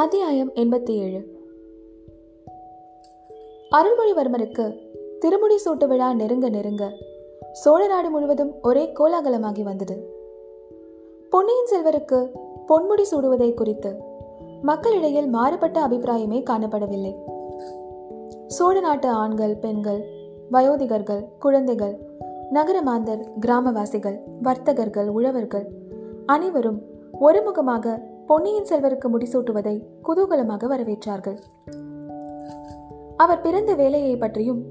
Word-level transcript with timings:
அத்தியாயம் 0.00 0.52
எண்பத்தி 0.54 0.90
ஏழு 0.90 1.20
அருள்மொழிவர்மருக்கு 3.70 4.76
திருமுடி 5.18 5.56
சூட்டு 5.64 5.86
விழா 5.86 6.14
நெருங்க 6.14 6.48
நெருங்க 6.48 6.92
சோழ 7.52 7.86
நாடு 7.86 8.10
முழுவதும் 8.10 8.54
ஒரே 8.62 8.92
கோலாகலமாகி 8.92 9.62
வந்தது. 9.62 10.08
பொன்னியின் 11.30 11.66
செல்வருக்கு 11.70 12.28
பொன்முடி 12.68 13.02
சூடுவதை 13.10 13.54
குறித்து 13.54 13.96
மக்களிடையில் 14.62 15.28
மாறுபட்ட 15.28 15.88
அபிப்பிராயமே 15.88 16.42
காணப்படவில்லை. 16.50 17.14
சோழ 18.46 18.80
நாட்டு 18.80 19.08
ஆண்கள் 19.08 19.56
பெண்கள் 19.56 20.04
வயோதிகர்கள் 20.52 21.24
குழந்தைகள் 21.38 21.98
நகர 22.50 22.82
மாந்தர் 22.82 23.26
கிராமவாசிகள் 23.46 24.18
வர்த்தகர்கள் 24.42 25.08
உழவர்கள் 25.08 25.66
அனைவரும் 26.26 26.82
ஒருமுகமாக 27.20 28.09
பொன்னியின் 28.30 28.66
செல்வருக்கு 28.70 29.08
முடிசூட்டுவதை 29.08 29.82
குதூகலமாக 30.08 30.66
வரவேற்றார்கள். 30.66 31.36
அவர் 33.16 33.40
பிறந்த 33.40 33.74
வேலையை 33.74 34.16
பற்றியும் 34.16 34.64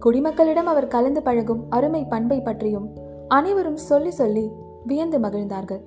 குடிமக்களிடம் 0.00 0.68
அவர் 0.72 0.86
கலந்து 0.86 1.22
பழகும் 1.22 1.66
அருமை 1.70 2.04
பண்பை 2.04 2.40
பற்றியும் 2.40 2.86
அனைவரும் 3.28 3.76
சொல்லி 3.76 4.10
சொல்லி 4.10 4.50
வியந்து 4.86 5.18
மகிழ்ந்தார்கள். 5.18 5.80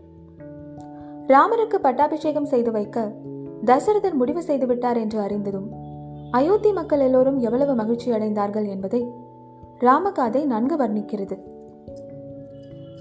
ராமருக்கு 1.27 1.75
பட்டாபிஷேகம் 1.81 2.45
செய்து 2.45 2.71
வைக்க 2.71 3.11
தசரதர் 3.65 4.13
முடிவு 4.13 4.41
செய்துவிட்டார் 4.41 4.97
என்று 4.97 5.19
அறிந்ததும் 5.19 5.71
அயோத்தி 6.31 6.71
மக்கள் 6.71 6.99
எல்லோரும் 6.99 7.39
எவ்வளவு 7.39 7.75
மகிழ்ச்சி 7.75 8.11
அடைந்தார்கள் 8.11 8.69
என்பதை 8.69 9.07
ராமகாதை 9.79 10.45
நன்கு 10.45 10.75
வர்ணிக்கிறது. 10.75 11.39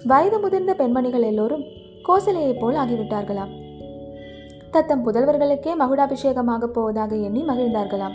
வயது 0.05 0.41
முதிர்ந்த 0.41 0.75
பெண்மணிகள் 0.75 1.23
எல்லோரும் 1.23 1.63
கோசலையைப் 2.09 2.61
போல் 2.61 2.75
ஆகிவிட்டார்களாம். 2.75 3.64
தத்தம் 4.75 5.03
புதல்வர்களுக்கே 5.07 5.73
மகுடாபிஷேகமாக 5.81 6.65
போவதாக 6.67 7.17
எண்ணி 7.17 7.43
மகிழ்ந்தார்களாம். 7.43 8.15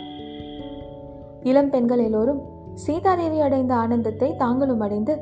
இளம் 1.42 1.70
பெண்கள் 1.70 1.98
எல்லோரும் 1.98 2.40
சீதாதேவி 2.74 3.40
அடைந்த 3.40 3.74
ஆனந்தத்தை 3.74 4.36
தாங்களும் 4.36 4.80
அடைந்து 4.80 5.20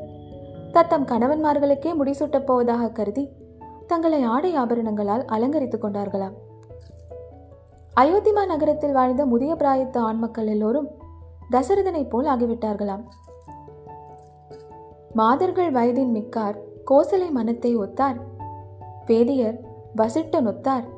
தத்தம் 0.71 1.05
கணவன்மார்களுக்கே 1.05 1.93
முடிசூட்டப் 1.99 2.45
போவதாக 2.45 2.89
கருதி 2.89 3.29
தங்களை 3.87 4.23
ஆடை 4.23 4.57
ஆபரணங்களால் 4.57 5.25
அலங்கரித்துக் 5.25 5.83
கொண்டார்களாம். 5.83 6.35
அயோத்திமா 7.99 8.45
நகரத்தில் 8.45 8.91
வாழ்ந்த 8.91 9.25
முதிய 9.25 9.53
பிராயத்து 9.53 9.97
ஆண் 9.97 10.17
மக்கள் 10.17 10.47
எல்லோரும் 10.47 10.87
தசரதனைப் 11.51 12.09
போல் 12.09 12.25
ஆகிவிட்டார்களாம். 12.25 13.03
மாதர்கள் 15.13 15.71
வயதின் 15.71 16.13
மிக்கார் 16.19 16.59
கோசலை 16.91 17.31
மனத்தை 17.31 17.77
ஒத்தார் 17.77 18.19
வேதியர் 19.05 19.59
வசிட்டன் 19.97 20.49
ஒத்தார் 20.53 20.97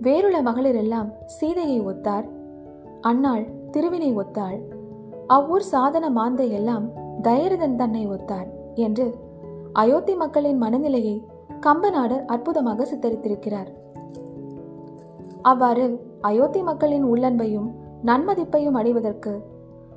வேறுள்ள 0.00 0.42
மகளிர் 0.42 0.74
எல்லாம் 0.74 1.12
சீதையை 1.26 1.80
ஒத்தார். 1.80 2.26
அன்னாள் 3.00 3.44
திருவினை 3.70 4.16
ஒத்தாள். 4.16 4.58
அவ்வூர் 5.26 5.62
சாதன 5.62 6.10
மாந்தை 6.10 6.50
எல்லாம் 6.50 6.90
தயரதன் 7.22 7.76
தன்னை 7.76 8.08
ஒத்தார் 8.08 8.46
என்று 8.74 9.14
அயோத்தி 9.72 10.14
மக்களின் 10.14 10.56
மனநிலையை 10.56 11.24
கம்பநாடர் 11.60 12.24
அற்புதமாக 12.24 12.86
சித்தரித்திருக்கிறார். 12.94 13.66
அவ்வாறு 15.42 16.00
அயோத்தி 16.20 16.62
மக்களின் 16.62 17.04
உள்ளன்பையும் 17.04 17.68
நன்மதிப்பையும் 18.04 18.74
அடைவதற்கு 18.74 19.42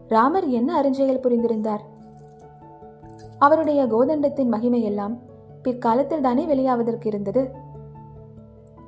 ராமர் 0.07 0.47
என்ன 0.47 0.81
அருஞ்செயல் 0.81 1.23
புரிந்திருந்தார்? 1.23 1.83
அவருடைய 3.39 3.85
கோதண்டத்தின் 3.85 4.51
மகிமையெல்லாம் 4.51 5.17
பிற்காலத்தில் 5.61 6.21
தானே 6.21 6.45
வெளியாவதற்கு 6.45 7.05
இருந்தது? 7.05 7.69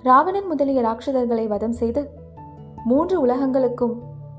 ராவணன் 0.04 0.48
முதலிய 0.48 0.82
ராட்சதர்களை 0.82 1.48
வதம் 1.48 1.72
செய்து 1.72 2.10
மூன்று 2.86 3.28
உலகங்களுக்கும் 3.28 3.94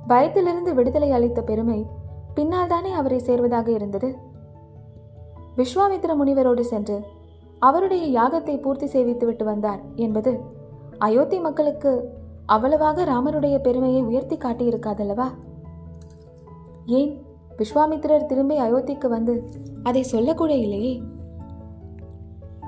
பயத்திலிருந்து 0.06 0.74
விடுதலை 0.74 1.12
அளித்த 1.12 1.42
பெருமை 1.42 1.86
பின்னால் 2.34 2.66
தானே 2.66 2.92
அவரை 2.92 3.18
சேர்வதாக 3.18 3.68
இருந்தது. 3.68 4.16
விஸ்வாமித்திர 5.56 6.16
முனிவரோடு 6.16 6.60
சென்று 6.60 7.02
அவருடைய 7.58 8.20
யாகத்தை 8.20 8.60
பூர்த்தி 8.60 8.86
செய்வித்துவிட்டு 8.86 9.44
வந்தார் 9.44 9.80
என்பது 9.96 10.40
அயோத்தி 10.98 11.40
மக்களுக்கு 11.40 12.10
அவ்வளவாக 12.46 13.04
ராமருடைய 13.04 13.58
பெருமையை 13.58 14.02
உயர்த்தி 14.02 14.36
காட்டியிருக்காதல்லவா? 14.36 15.26
ஏன் 16.86 17.22
விஸ்வாமித்திரர் 17.58 18.26
திரும்பி 18.26 18.60
அயோத்திக்கு 18.60 19.08
வந்து 19.08 19.48
அதை 19.82 20.02
சொல்லக்கூட 20.02 20.54
இல்லையே? 20.54 21.02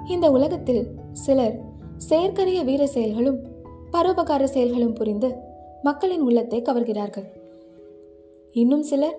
இந்த 0.07 0.31
உலகத்தில் 0.31 0.95
சிலர் 1.13 1.75
செயற்கரிய 1.97 2.63
வீர 2.63 2.87
செயல்களும் 2.87 3.39
பரோபகார 3.93 4.45
செயல்களும் 4.45 4.93
புரிந்து 4.93 5.35
மக்களின் 5.83 6.21
உள்ளத்தை 6.21 6.63
கவர்கிறார்கள். 6.63 7.25
இன்னும் 8.53 8.83
சிலர் 8.83 9.19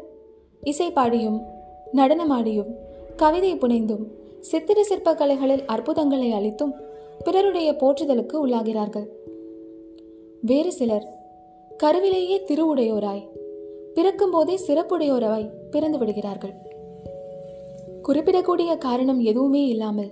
இசை 0.62 0.92
பாடியும் 0.92 1.42
நடனமாடியும் 1.94 2.76
கவிதை 3.16 3.56
புனைந்தும் 3.56 4.08
சித்திர 4.40 4.84
சிற்ப 4.84 5.16
கலைகளில் 5.16 5.66
அற்புதங்களை 5.66 6.32
அளித்தும் 6.32 6.74
பிறருடைய 7.24 7.72
போற்றுதலுக்கு 7.72 8.48
உள்ளாகிறார்கள். 8.48 9.08
வேறு 10.42 10.72
சிலர் 10.72 11.08
கருவிலேயே 11.78 12.42
திருவுடையோராய் 12.48 13.28
பிறக்கும் 13.94 14.32
போதே 14.32 14.60
சிறப்புடையோராய் 14.68 15.52
பிறந்து 15.72 15.98
விடுகிறார்கள். 15.98 16.54
குறிப்பிடக்கூடிய 18.04 18.78
காரணம் 18.78 19.20
எதுவுமே 19.20 19.66
இல்லாமல் 19.66 20.12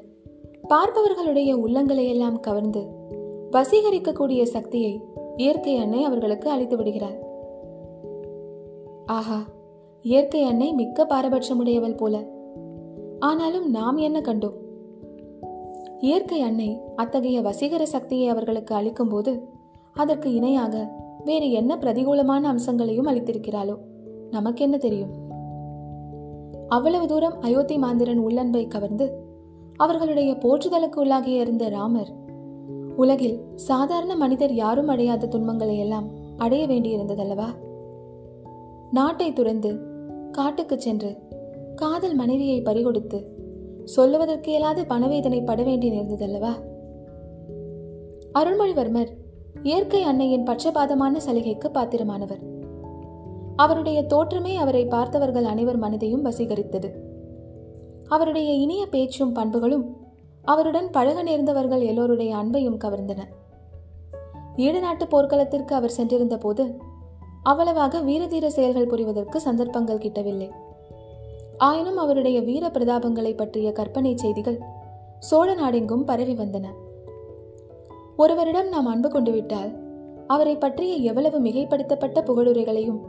பார்ப்பவர்களுடைய 0.68 1.58
உள்ளங்களை 1.58 2.08
எல்லாம் 2.08 2.40
கவர்ந்து 2.40 2.88
வசீகரிக்கக்கூடிய 3.52 4.44
சக்தியை 4.44 5.04
இயற்கை 5.38 5.78
அன்னை 5.78 6.04
அவர்களுக்கு 6.04 6.50
அளித்து 6.50 6.78
விடுகிறார் 6.78 7.24
ஆஹா 9.06 9.44
இயற்கை 10.02 10.44
அன்னை 10.44 10.74
மிக்க 10.74 11.08
பாரபட்சமுடையவள் 11.10 11.98
போல. 11.98 12.28
ஆனாலும் 13.20 13.70
நாம் 13.70 13.98
என்ன 13.98 14.20
கண்டோம்? 14.20 14.54
இயற்கை 16.00 16.42
அன்னை 16.42 16.80
அத்தகைய 16.96 17.42
வசீகர 17.42 17.86
சக்தியை 17.86 18.28
அவர்களுக்கு 18.28 18.76
அளிக்கும் 18.76 19.10
போது 19.10 19.48
அதற்கு 19.94 20.34
இணையாக 20.34 20.92
வேறு 21.24 21.52
என்ன 21.52 21.76
பிரதிகூலமான 21.76 22.48
அம்சங்களையும் 22.48 23.08
அளித்திருக்கிறாளோ? 23.08 23.78
நமக்கு 24.32 24.64
என்ன 24.64 24.78
தெரியும்? 24.78 25.10
அவ்வளவு 26.68 27.08
தூரம் 27.08 27.42
அயோத்தி 27.42 27.78
மாந்திரன் 27.78 28.18
உள்ளன்பை 28.18 28.68
கவர்ந்து 28.68 29.25
அவர்களுடைய 29.78 30.34
போற்றுதலுக்கு 30.34 30.96
உள்ளாகிய 30.96 31.40
இருந்த 31.40 31.70
ராமர் 31.70 32.10
உலகில் 32.96 33.40
சாதாரண 33.56 34.16
மனிதர் 34.16 34.54
யாரும் 34.54 34.88
அடையாத 34.88 35.28
துன்பங்களை 35.28 35.78
எல்லாம் 35.78 36.10
அடைய 36.38 36.68
வேண்டியிருந்ததல்லவா? 36.68 37.46
நாட்டை 38.92 39.34
துறந்து 39.34 39.80
காட்டுக்கு 40.32 40.82
சென்று 40.82 41.18
காதல் 41.76 42.16
மனைவியை 42.16 42.62
பறிகொடுத்து 42.62 43.26
சொல்லுவதற்கு 43.84 44.86
பணவேதனை 44.88 45.42
பட 45.42 45.64
வேண்டி 45.64 45.90
நேர்ந்ததல்லவா? 45.90 46.52
அருள்மொழிவர்மர் 48.34 49.08
இயற்கை 49.64 50.04
அன்னையின் 50.04 50.44
பட்சபாதமான 50.44 51.18
சலுகைக்கு 51.18 51.72
பாத்திரமானவர். 51.74 52.40
அவருடைய 53.56 54.04
தோற்றமே 54.04 54.56
அவரை 54.56 54.86
பார்த்தவர்கள் 54.86 55.44
அனைவர் 55.44 55.80
மனதையும் 55.80 56.26
வசீகரித்தது. 56.26 56.92
அவருடைய 58.08 58.54
இனிய 58.54 58.86
பேச்சும் 58.86 59.32
பண்புகளும் 59.32 59.98
அவருடன் 60.42 60.90
பழக 60.90 61.24
நேர்ந்தவர்கள் 61.24 61.86
எல்லோருடைய 61.86 62.36
அன்பையும் 62.36 62.78
கவர்ந்தன. 62.78 63.18
ஈடு 64.56 64.80
நாட்டு 64.80 65.08
போர்க்களத்திற்கு 65.08 65.76
அவர் 65.76 65.90
சென்றிருந்த 65.90 66.38
போது 66.38 66.78
அவ்வளவாக 67.44 68.02
வீரதீர 68.02 68.48
செயல்கள் 68.48 68.88
புரிவதற்கு 68.88 69.42
சந்தர்ப்பங்கள் 69.42 69.98
கிட்டவில்லை. 69.98 70.50
ஆயினும் 71.58 71.98
அவருடைய 71.98 72.42
வீர 72.42 72.68
பிரதாபங்களை 72.68 73.36
பற்றிய 73.36 73.72
கற்பனை 73.72 74.18
செய்திகள் 74.18 74.60
சோழ 75.20 75.54
நாடெங்கும் 75.54 76.06
பரவி 76.06 76.34
வந்தன. 76.34 76.66
ஒருவரிடம் 78.18 78.70
நாம் 78.70 78.86
அன்பு 78.86 79.10
கொண்டு 79.10 79.32
விட்டால் 79.32 79.72
அவரை 80.28 80.56
பற்றிய 80.56 80.96
எவ்வளவு 80.96 81.40
மிகைப்படுத்தப்பட்ட 81.40 82.22
புகழுரைகளையும் 82.22 83.00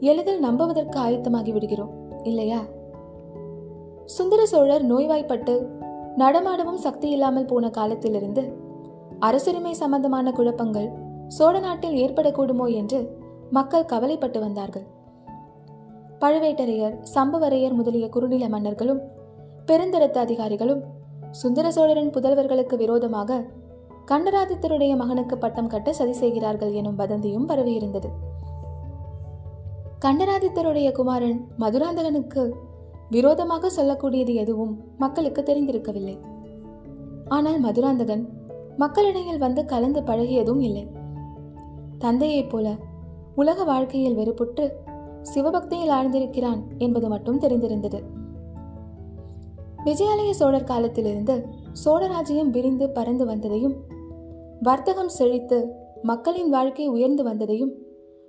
எளிதில் 0.00 0.38
நம்புவதற்கு 0.38 1.00
ஆயத்தமாகி 1.00 1.52
விடுகிறோம் 1.52 1.90
இல்லையா? 2.22 2.60
சுந்தர 4.06 4.46
சோழர் 4.46 4.84
நோய்வாய்ப்பட்டு 4.84 5.54
நடமாடவும் 6.16 6.82
சக்தி 6.84 7.08
இல்லாமல் 7.08 7.44
போன 7.44 7.70
காலத்திலிருந்து 7.70 8.42
அரசுரிமை 9.18 9.72
சம்பந்தமான 9.72 10.32
குழப்பங்கள் 10.32 10.88
சோழ 11.28 11.58
நாட்டில் 11.58 11.96
ஏற்படக்கூடுமோ 11.96 12.74
என்று 12.74 13.18
மக்கள் 13.50 13.84
கவலைப்பட்டு 13.84 14.40
வந்தார்கள். 14.40 14.86
பழுவேட்டரையர் 16.20 16.94
சம்புவரையர் 17.14 17.74
முதலிய 17.74 18.08
குறுநில 18.08 18.48
மன்னர்களும் 18.48 19.00
பெருந்தரத்து 19.66 20.20
அதிகாரிகளும் 20.20 20.82
சுந்தர 21.30 21.70
சோழரின் 21.70 22.10
புதல்வர்களுக்கு 22.10 22.76
விரோதமாக 22.76 23.44
கண்டராதித்தருடைய 24.06 24.96
மகனுக்கு 24.96 25.38
பட்டம் 25.38 25.66
கட்ட 25.66 25.92
சதி 25.92 26.12
செய்கிறார்கள் 26.12 26.72
எனும் 26.72 26.98
வதந்தியும் 26.98 27.48
பரவியிருந்தது. 27.48 28.08
கண்டராதித்தருடைய 29.98 30.92
குமாரன் 30.92 31.46
மதுராந்தகனுக்கு 31.58 32.54
விரோதமாக 33.10 33.70
சொல்லக்கூடியது 33.76 34.34
எதுவும் 34.34 34.84
மக்களுக்கு 34.98 35.42
தெரிந்திருக்கவில்லை. 35.42 36.18
ஆனால் 37.28 37.60
மதுராந்தகன் 37.60 38.28
மக்களிடையில் 38.76 39.38
வந்து 39.38 39.64
கலந்து 39.64 40.00
பழகியதும் 40.00 40.60
இல்லை. 40.60 40.84
தந்தையைப் 41.98 42.50
போல 42.50 42.76
உலக 43.34 43.64
வாழ்க்கையில் 43.64 44.14
வெறுப்புற்று 44.14 44.82
சிவபக்தியில் 45.22 45.88
ஆழ்ந்திருக்கிறான் 45.88 46.60
என்பது 46.78 47.08
மட்டும் 47.08 47.38
தெரிந்திருந்தது. 47.38 48.00
விஜயாலய 49.84 50.30
சோழர் 50.30 50.64
காலத்திலிருந்து 50.64 51.46
சோழராஜ்யம் 51.84 52.50
விரிந்து 52.50 52.90
பறந்து 52.90 53.24
வந்ததையும் 53.24 53.76
வர்த்தகம் 54.62 55.08
செழித்து 55.08 55.58
மக்களின் 56.02 56.50
வாழ்க்கை 56.50 56.86
உயர்ந்து 56.86 57.22
வந்ததையும் 57.24 57.72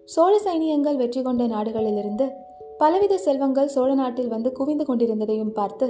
சோழ 0.06 0.40
சைனியங்கள் 0.46 0.96
வெற்றி 0.96 1.22
கொண்ட 1.22 1.46
நாடுகளிலிருந்து 1.48 2.28
பலவித 2.78 3.18
செல்வங்கள் 3.18 3.72
சோழ 3.76 3.94
நாட்டில் 3.94 4.28
வந்து 4.28 4.52
குவிந்து 4.52 4.86
கொண்டிருந்ததையும் 4.86 5.54
பார்த்து 5.54 5.88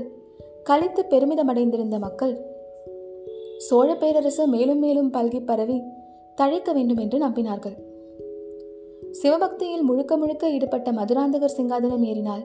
கழித்து 0.64 1.02
பெருமிதமடைந்திருந்த 1.12 1.98
மக்கள் 2.00 2.34
சோழ 3.58 3.96
பேரரசு 3.96 4.48
மேலும் 4.48 4.80
மேலும் 4.80 5.12
பல்கி 5.14 5.46
பரவி 5.46 5.78
தழைக்க 6.36 6.74
வேண்டும் 6.74 6.98
என்று 6.98 7.18
நம்பினார்கள். 7.26 7.78
சிவபக்தியில் 9.12 9.82
முழுக்க 9.82 10.18
முழுக்க 10.18 10.50
ஈடுபட்ட 10.50 10.92
மதுராந்தகர் 10.92 11.56
சிங்காதனம் 11.58 12.04
ஏறினால் 12.04 12.44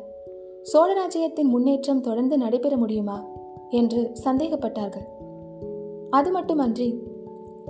சோழ 0.62 0.89
ராஜ்யத்தின் 0.93 1.53
முன்னேற்றம் 1.55 2.00
தொடர்ந்து 2.00 2.37
நடைபெற 2.39 2.77
முடியுமா 2.77 3.19
என்று 3.71 4.12
சந்தேகப்பட்டார்கள். 4.25 5.06
அது 6.11 6.31
மட்டுமன்றி 6.31 6.89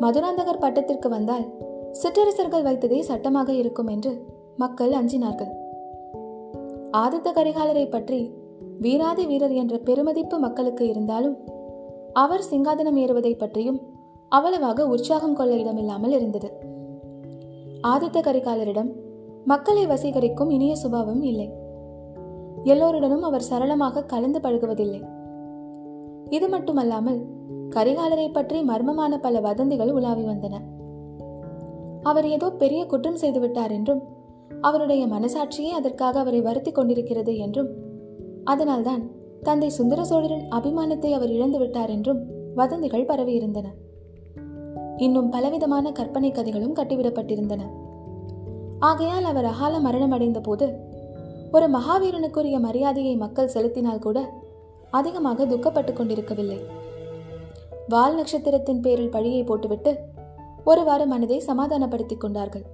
மதுராந்தகர் 0.00 0.62
பட்டத்திற்கு 0.64 1.08
வந்தால் 1.08 1.46
சிற்றரசர்கள் 2.02 2.66
வைத்ததே 2.68 3.00
சட்டமாக 3.00 3.52
இருக்கும் 3.52 3.86
என்று 3.86 4.12
மக்கள் 4.56 4.90
அஞ்சினார்கள். 4.90 5.52
ஆதித்த 6.96 7.28
கரிகாலரை 7.32 7.90
பற்றி 7.90 8.20
வீராதி 8.80 9.26
வீரர் 9.26 9.52
என்ற 9.52 9.78
பெருமதிப்பு 9.78 10.38
மக்களுக்கு 10.38 10.88
இருந்தாலும் 10.88 11.36
அவர் 12.12 12.44
சிங்காதனம் 12.50 12.96
ஏறுவதை 12.96 13.32
பற்றியும் 13.36 13.78
அவ்வளவாக 14.28 14.86
உற்சாகம் 14.86 15.34
கொள்ள 15.34 15.54
இடமில்லாமல் 15.54 16.10
இருந்தது. 16.10 16.48
ஆதித்த 17.82 18.18
கரிகாலரிடம் 18.20 18.90
மக்களை 19.44 19.86
வசீகரிக்கும் 19.86 20.50
இனிய 20.50 20.76
சுபாவம் 20.76 21.22
இல்லை. 21.22 21.48
எல்லோருடனும் 22.64 23.22
அவர் 23.22 23.48
சரளமாக 23.50 24.04
கலந்து 24.04 24.40
பழகுவதில்லை. 24.40 25.00
இது 26.28 26.48
மட்டுமல்லாமல் 26.48 27.20
கரிகாலரை 27.68 28.28
பற்றி 28.32 28.62
மர்மமான 28.62 29.18
பல 29.18 29.40
வதந்திகள் 29.40 29.92
உலாவி 29.92 30.24
வந்தன. 30.24 30.54
அவர் 32.02 32.26
ஏதோ 32.28 32.50
பெரிய 32.50 32.86
குற்றம் 32.86 33.20
செய்துவிட்டார் 33.20 33.70
என்றும் 33.70 34.02
அவருடைய 34.60 35.06
மனசாட்சியே 35.06 35.68
அதற்காக 35.68 36.20
அவரை 36.20 36.40
வருத்தி 36.40 36.72
கொண்டிருக்கிறது 36.72 37.36
என்றும் 37.36 37.68
அதனால்தான் 38.44 39.10
தந்தை 39.42 39.68
சுந்தர 39.68 40.04
சோழரின் 40.04 40.48
அபிமானத்தை 40.50 41.12
அவர் 41.12 41.30
இழந்து 41.30 41.58
விட்டார் 41.58 41.90
என்றும் 41.90 42.24
வதந்திகள் 42.54 43.06
பரவியிருந்தன 43.06 43.64
இன்னும் 44.96 45.28
பலவிதமான 45.28 45.92
கற்பனை 45.92 46.30
கதைகளும் 46.30 46.74
கட்டிவிடப்பட்டிருந்தன. 46.74 47.60
ஆகையால் 48.78 49.24
அவர் 49.24 49.44
அகால 49.44 49.78
மரணமடைந்த 49.78 50.40
போது 50.42 50.78
ஒரு 51.52 51.70
மகாவீரனுக்குரிய 51.70 52.60
மரியாதையை 52.60 53.16
மக்கள் 53.16 53.48
செலுத்தினால் 53.48 53.98
கூட 53.98 54.32
அதிகமாக 54.90 55.44
துக்கப்பட்டுக் 55.44 55.92
கொண்டிருக்கவில்லை. 55.92 56.60
வால் 57.88 58.14
நட்சத்திரத்தின் 58.14 58.80
பேரில் 58.80 59.10
பழியை 59.10 59.44
போட்டுவிட்டு 59.44 59.98
ஒருவாறு 60.64 61.06
மனதை 61.06 61.38
சமாதானப்படுத்திக் 61.38 62.20
கொண்டார்கள். 62.20 62.64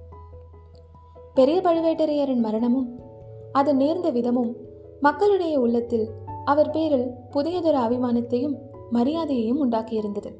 பெரிய 1.33 1.61
பழுவேட்டரையரின் 1.63 2.39
மரணமும் 2.39 2.99
அது 3.51 3.75
நேர்ந்த 3.75 4.11
விதமும் 4.11 4.53
மக்களுடைய 4.99 5.59
உள்ளத்தில் 5.59 6.09
அவர் 6.45 6.69
பேரில் 6.69 7.11
புதியதொரு 7.31 7.77
அபிமானத்தையும் 7.77 8.55
மரியாதையையும் 8.93 9.71
உண்டாக்கியிருந்தது. 9.71 10.35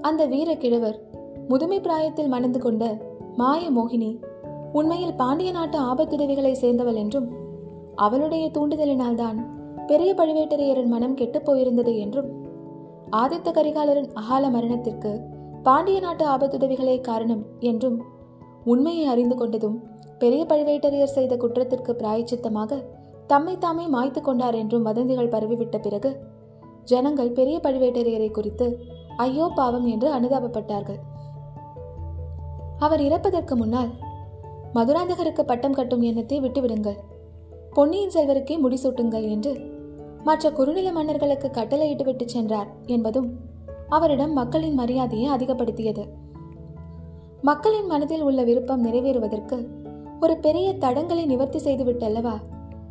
அந்த 0.00 0.26
வீர 0.26 0.54
கிழவர் 0.54 1.00
முதுமை 1.48 1.80
பிராயத்தில் 1.80 2.28
மணந்து 2.28 2.58
கொண்ட 2.58 2.98
மாய 3.36 3.70
மோகினி 3.70 4.20
உண்மையில் 4.72 5.14
பாண்டிய 5.14 5.50
நாட்டு 5.50 5.78
ஆபத்துதவிகளை 5.78 6.52
சேர்ந்தவள் 6.52 6.94
என்றும் 6.94 7.30
அவளுடைய 7.94 8.50
தூண்டுதலினால்தான் 8.54 9.36
பெரிய 9.86 10.14
பழுவேட்டரையரின் 10.14 10.86
மனம் 10.86 11.14
கெட்டுப் 11.14 11.50
போயிருந்தது 11.50 11.98
என்றும் 11.98 12.46
ஆதித்த 13.16 13.50
கரிகாலரின் 13.50 14.12
அகால 14.12 14.50
மரணத்திற்கு 14.50 15.20
பாண்டிய 15.62 16.00
நாட்டு 16.00 16.26
ஆபத்துதவிகளே 16.26 17.00
காரணம் 17.00 17.44
என்றும் 17.60 18.02
உண்மையை 18.72 19.04
அறிந்து 19.04 19.36
கொண்டதும் 19.36 19.76
பெரிய 20.18 20.42
பழுவேட்டரையர் 20.48 21.16
செய்த 21.16 21.32
குற்றத்திற்கு 21.36 21.92
பிராயச்சித்தமாக 21.92 22.80
தம்மை 23.26 23.54
தாமே 23.58 23.84
மாய்த்து 23.86 24.20
கொண்டார் 24.20 24.54
என்றும் 24.54 24.86
வதந்திகள் 24.88 25.32
பரவிவிட்ட 25.34 25.76
பிறகு 25.78 26.10
ஜனங்கள் 26.84 27.36
பெரிய 27.38 27.56
பழுவேட்டரையரை 27.62 28.28
குறித்து 28.30 28.66
ஐயோ 29.16 29.46
பாவம் 29.54 29.86
என்று 29.86 30.08
அனுதாபப்பட்டார்கள். 30.18 31.00
அவர் 32.78 33.00
இறப்பதற்கு 33.00 33.54
முன்னால் 33.56 33.90
மதுராந்தகருக்கு 34.74 35.42
பட்டம் 35.42 35.76
கட்டும் 35.78 36.02
எண்ணத்தை 36.02 36.38
விட்டுவிடுங்கள் 36.40 36.98
பொன்னியின் 37.74 38.14
செல்வருக்கே 38.14 38.56
முடிசூட்டுங்கள் 38.64 39.26
என்று 39.28 39.52
மற்ற 40.24 40.50
குறுநில 40.50 40.88
மன்னர்களுக்கு 40.92 41.48
கட்டளையிட்டு 41.50 42.04
விட்டு 42.04 42.24
சென்றார் 42.28 42.70
என்பதும் 42.86 43.28
அவரிடம் 43.88 44.32
மக்களின் 44.32 44.78
மரியாதையை 44.80 45.28
அதிகப்படுத்தியது. 45.36 46.04
மக்களின் 47.42 47.86
மனதில் 47.86 48.20
உள்ள 48.20 48.42
விருப்பம் 48.42 48.84
நிறைவேறுவதற்கு 48.84 49.66
ஒரு 50.20 50.36
பெரிய 50.36 50.72
தடங்களை 50.72 51.26
நிவர்த்தி 51.26 51.58
செய்துவிட்டல்லவா? 51.58 52.34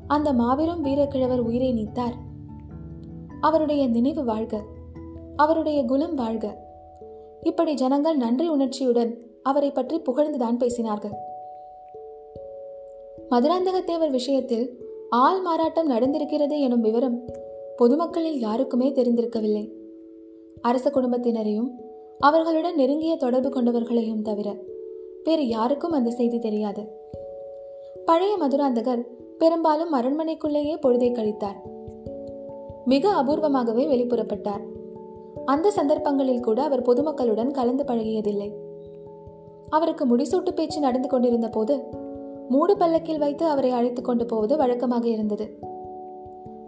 அந்த 0.07 0.33
மாபெரும் 0.33 0.85
வீரக்கிழவர் 0.85 1.39
உயிரை 1.39 1.73
நீத்தார். 1.73 2.13
அவருடைய 3.41 3.87
நினைவு 3.87 4.23
வாழ்க. 4.23 4.63
அவருடைய 5.35 5.85
குலம் 5.85 6.15
வாழ்க. 6.15 6.65
இப்படி 7.41 7.73
ஜனங்கள் 7.73 8.17
நன்றி 8.17 8.49
உணர்ச்சியுடன் 8.49 9.17
அவரை 9.43 9.71
பற்றி 9.71 9.99
புகழ்ந்துதான் 9.99 10.57
பேசினார்கள். 10.57 11.13
மதுராந்தகத்தேவர் 13.29 14.09
விஷயத்தில் 14.09 14.85
ஆள் 15.09 15.41
மாறாட்டம் 15.41 15.91
நடந்திருக்கிறது 15.91 16.59
எனும் 16.59 16.81
விவரம் 16.81 17.25
பொதுமக்களில் 17.77 18.39
யாருக்குமே 18.39 18.91
தெரிந்திருக்கவில்லை. 18.91 19.71
அரச 20.61 20.89
குடும்பத்தினரையும் 20.89 21.85
அவர்களுடன் 22.19 22.75
நெருங்கிய 22.75 23.15
தொடர்பு 23.15 23.49
கொண்டவர்களையும் 23.49 24.21
தவிர 24.21 24.55
வேறு 25.23 25.47
யாருக்கும் 25.47 25.91
அந்த 25.91 26.11
செய்தி 26.11 26.39
தெரியாது. 26.39 26.87
பழைய 28.05 28.37
மதுராந்தகர் 28.37 29.05
பெரும்பாலும் 29.37 29.93
அரண்மனைக்குள்ளேயே 29.93 30.75
பொழுதை 30.75 31.11
கழித்தார். 31.11 31.55
மிக 32.85 33.09
அபூர்வமாகவே 33.13 33.87
வெளிப்புறப்பட்டார். 33.87 34.61
அந்த 35.45 35.71
சந்தர்ப்பங்களில் 35.71 36.43
கூட 36.43 36.63
அவர் 36.63 36.81
பொதுமக்களுடன் 36.81 37.51
கலந்து 37.51 37.83
பழகியதில்லை. 37.83 38.51
அவருக்கு 39.69 40.17
முடிசூட்டு 40.17 40.51
பேச்சு 40.55 40.79
நடந்து 40.79 41.07
கொண்டிருந்த 41.07 41.49
போது 41.49 41.83
மூடு 42.49 42.77
பல்லக்கில் 42.77 43.17
வைத்து 43.17 43.45
அவரை 43.45 43.71
அழைத்துக் 43.71 44.05
கொண்டு 44.05 44.25
போவது 44.25 44.57
வழக்கமாக 44.57 45.07
இருந்தது. 45.07 45.59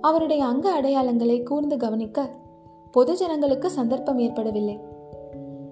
அவருடைய 0.01 0.45
அங்க 0.45 0.81
அடையாளங்களை 0.81 1.43
கூர்ந்து 1.43 1.77
கவனிக்க 1.77 2.29
பொது 2.91 3.13
ஜனங்களுக்கு 3.13 3.69
சந்தர்ப்பம் 3.69 4.19
ஏற்படவில்லை. 4.19 4.88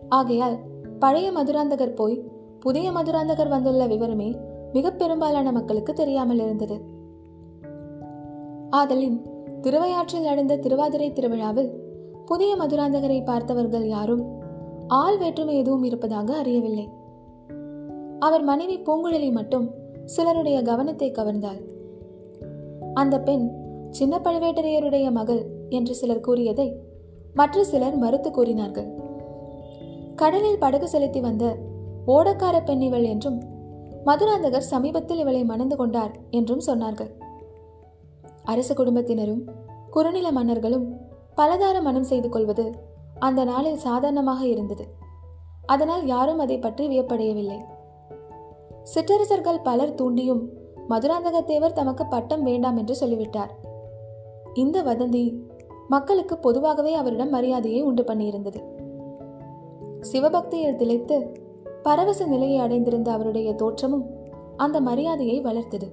ஆகையால் 0.10 0.58
பழைய 1.00 1.32
மதுராந்தகர் 1.32 1.94
போய் 1.94 2.24
புதிய 2.60 2.92
மதுராந்தகர் 2.92 3.48
வந்துள்ள 3.48 3.88
விவரமே 3.88 4.36
மிக 4.74 4.92
பெரும்பாலான 4.92 5.52
மக்களுக்கு 5.52 5.94
தெரியாமல் 5.94 6.40
இருந்தது. 6.40 6.82
ஆதலின் 8.70 9.26
திருவையாற்றில் 9.62 10.24
நடந்த 10.24 10.58
திருவாதிரை 10.58 11.14
திருவிழாவில் 11.14 11.72
புதிய 12.26 12.56
மதுராந்தகரை 12.56 13.24
பார்த்தவர்கள் 13.24 13.88
யாரும் 13.88 14.42
ஆள் 14.88 15.18
வேற்றுமை 15.18 15.58
எதுவும் 15.58 15.84
இருப்பதாக 15.84 16.36
அறியவில்லை. 16.36 16.90
அவர் 18.20 18.44
மனைவி 18.44 18.80
பூங்குழலி 18.80 19.32
மட்டும் 19.32 19.72
சிலருடைய 20.06 20.62
கவனத்தை 20.62 21.12
கவர்ந்தாள். 21.12 21.62
அந்த 22.94 23.20
பெண் 23.20 23.52
சின்ன 23.90 24.20
பழுவேட்டரையருடைய 24.24 25.12
மகள் 25.12 25.46
என்று 25.70 25.96
சிலர் 25.96 26.20
கூறியதை 26.20 26.78
மற்ற 27.34 27.64
சிலர் 27.64 27.98
மறுத்து 27.98 28.32
கூறினார்கள். 28.32 29.06
கடலில் 30.22 30.60
படகு 30.60 30.88
செலுத்தி 30.90 31.20
வந்த 31.20 31.46
ஓடக்கார 32.08 32.64
பெண் 32.64 32.82
இவள் 32.82 33.04
என்றும் 33.04 33.38
மதுராந்தகர் 34.06 34.70
சமீபத்தில் 34.72 35.18
இவளை 35.18 35.42
மணந்து 35.44 35.76
கொண்டார் 35.76 36.14
என்றும் 36.30 36.64
சொன்னார்கள். 36.68 37.12
அரச 38.44 38.74
குடும்பத்தினரும் 38.74 39.42
குறுநில 39.92 40.32
மன்னர்களும் 40.32 40.86
பலதார 41.36 41.82
மனம் 41.82 42.04
செய்து 42.04 42.30
கொள்வது 42.30 42.66
அந்த 43.20 43.44
நாளில் 43.44 43.78
சாதாரணமாக 43.78 44.42
இருந்தது. 44.46 44.86
அதனால் 45.66 46.06
யாரும் 46.06 46.40
அதை 46.40 46.58
பற்றி 46.60 46.88
வியப்படையவில்லை. 46.88 47.60
சிற்றரசர்கள் 48.84 49.62
பலர் 49.62 49.96
தூண்டியும் 49.96 50.44
மதுராந்தகத்தேவர் 50.90 51.74
தமக்கு 51.74 52.06
பட்டம் 52.06 52.44
வேண்டாம் 52.44 52.78
என்று 52.78 52.96
சொல்லிவிட்டார். 52.96 53.52
இந்த 54.54 54.78
வதந்தி 54.84 55.26
மக்களுக்கு 55.88 56.38
பொதுவாகவே 56.38 56.94
அவரிடம் 56.94 57.30
மரியாதையை 57.30 57.82
உண்டு 57.82 58.04
பண்ணியிருந்தது. 58.04 58.60
சிவபக்தியில் 60.02 60.76
திளைத்து 60.76 61.34
பரவச 61.84 62.26
நிலையை 62.26 62.58
அடைந்திருந்த 62.58 63.12
அவருடைய 63.12 63.54
தோற்றமும் 63.54 64.06
அந்த 64.56 64.82
மரியாதையை 64.82 65.42
வளர்த்தது. 65.42 65.88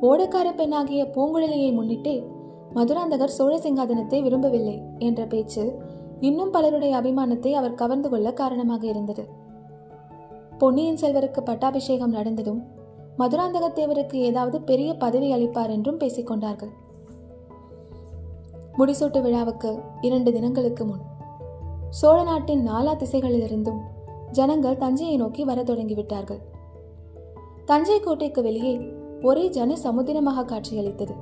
ஓடக்கார 0.00 0.54
பெண்ணாகிய 0.54 1.04
பூங்குழலியை 1.04 1.70
முன்னிட்டே 1.72 2.26
மதுராந்தகர் 2.74 3.36
சோழ 3.36 3.58
சிங்காதனத்தை 3.58 4.22
விரும்பவில்லை 4.22 4.82
என்ற 4.98 5.26
பேச்சு 5.26 5.78
இன்னும் 6.20 6.50
பலருடைய 6.50 7.00
அபிமானத்தை 7.00 7.52
அவர் 7.52 7.74
கவர்ந்து 7.74 8.08
கொள்ள 8.08 8.32
காரணமாக 8.32 8.86
இருந்தது. 8.86 9.28
பொன்னியின் 10.58 10.96
செல்வருக்கு 10.96 11.42
பட்டாபிஷேகம் 11.42 12.12
நடந்ததும் 12.12 12.60
மதுராந்தகத்தேவருக்கு 13.18 14.14
ஏதாவது 14.14 14.60
பெரிய 14.60 14.94
பதவி 14.94 15.32
அளிப்பார் 15.32 15.70
என்றும் 15.70 15.98
பேசிக்கொண்டார்கள். 15.98 16.70
முடிசூட்டு 18.78 19.22
விழாவுக்கு 19.22 19.78
இரண்டு 20.00 20.32
தினங்களுக்கு 20.32 20.84
முன் 20.84 21.04
சோழ 21.90 22.22
நாட்டின் 22.22 22.70
நாலா 22.70 22.96
திசைகளிலிருந்தும் 22.96 23.78
ஜனங்கள் 24.30 24.76
தஞ்சையை 24.76 25.16
நோக்கி 25.16 25.44
வர 25.44 25.62
தொடங்கிவிட்டார்கள். 25.62 26.38
தஞ்சை 27.64 28.00
கோட்டைக்கு 28.00 28.42
வெளியே 28.42 28.92
ஒரே 29.22 29.48
ஜன 29.48 29.76
சமுத்திரமாக 29.76 30.44
காட்சியளித்தது. 30.44 31.12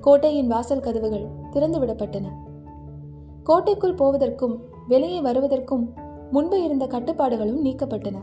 கோட்டையின் 0.00 0.46
வாசல் 0.46 0.80
கதவுகள் 0.80 1.26
திறந்து 1.50 1.80
விடப்பட்டன. 1.80 2.24
கோட்டைக்குள் 3.44 3.94
போவதற்கும் 3.94 4.62
வெளியே 4.88 5.20
வருவதற்கும் 5.20 5.94
முன்பு 6.30 6.62
இருந்த 6.62 6.86
கட்டுப்பாடுகளும் 6.86 7.64
நீக்கப்பட்டன. 7.64 8.16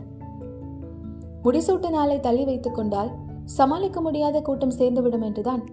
முடிசூட்டு 1.44 1.90
நாளை 1.90 2.20
தள்ளி 2.20 2.44
வைத்துக் 2.44 2.74
கொண்டால் 2.74 3.10
சமாளிக்க 3.44 4.00
முடியாத 4.00 4.42
கூட்டம் 4.42 4.78
சேர்ந்துவிடும் 4.78 5.24
என்றுதான் 5.24 5.64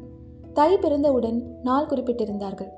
தை 0.54 0.78
பிறந்தவுடன் 0.78 1.60
நாள் 1.64 1.86
குறிப்பிட்டிருந்தார்கள். 1.86 2.70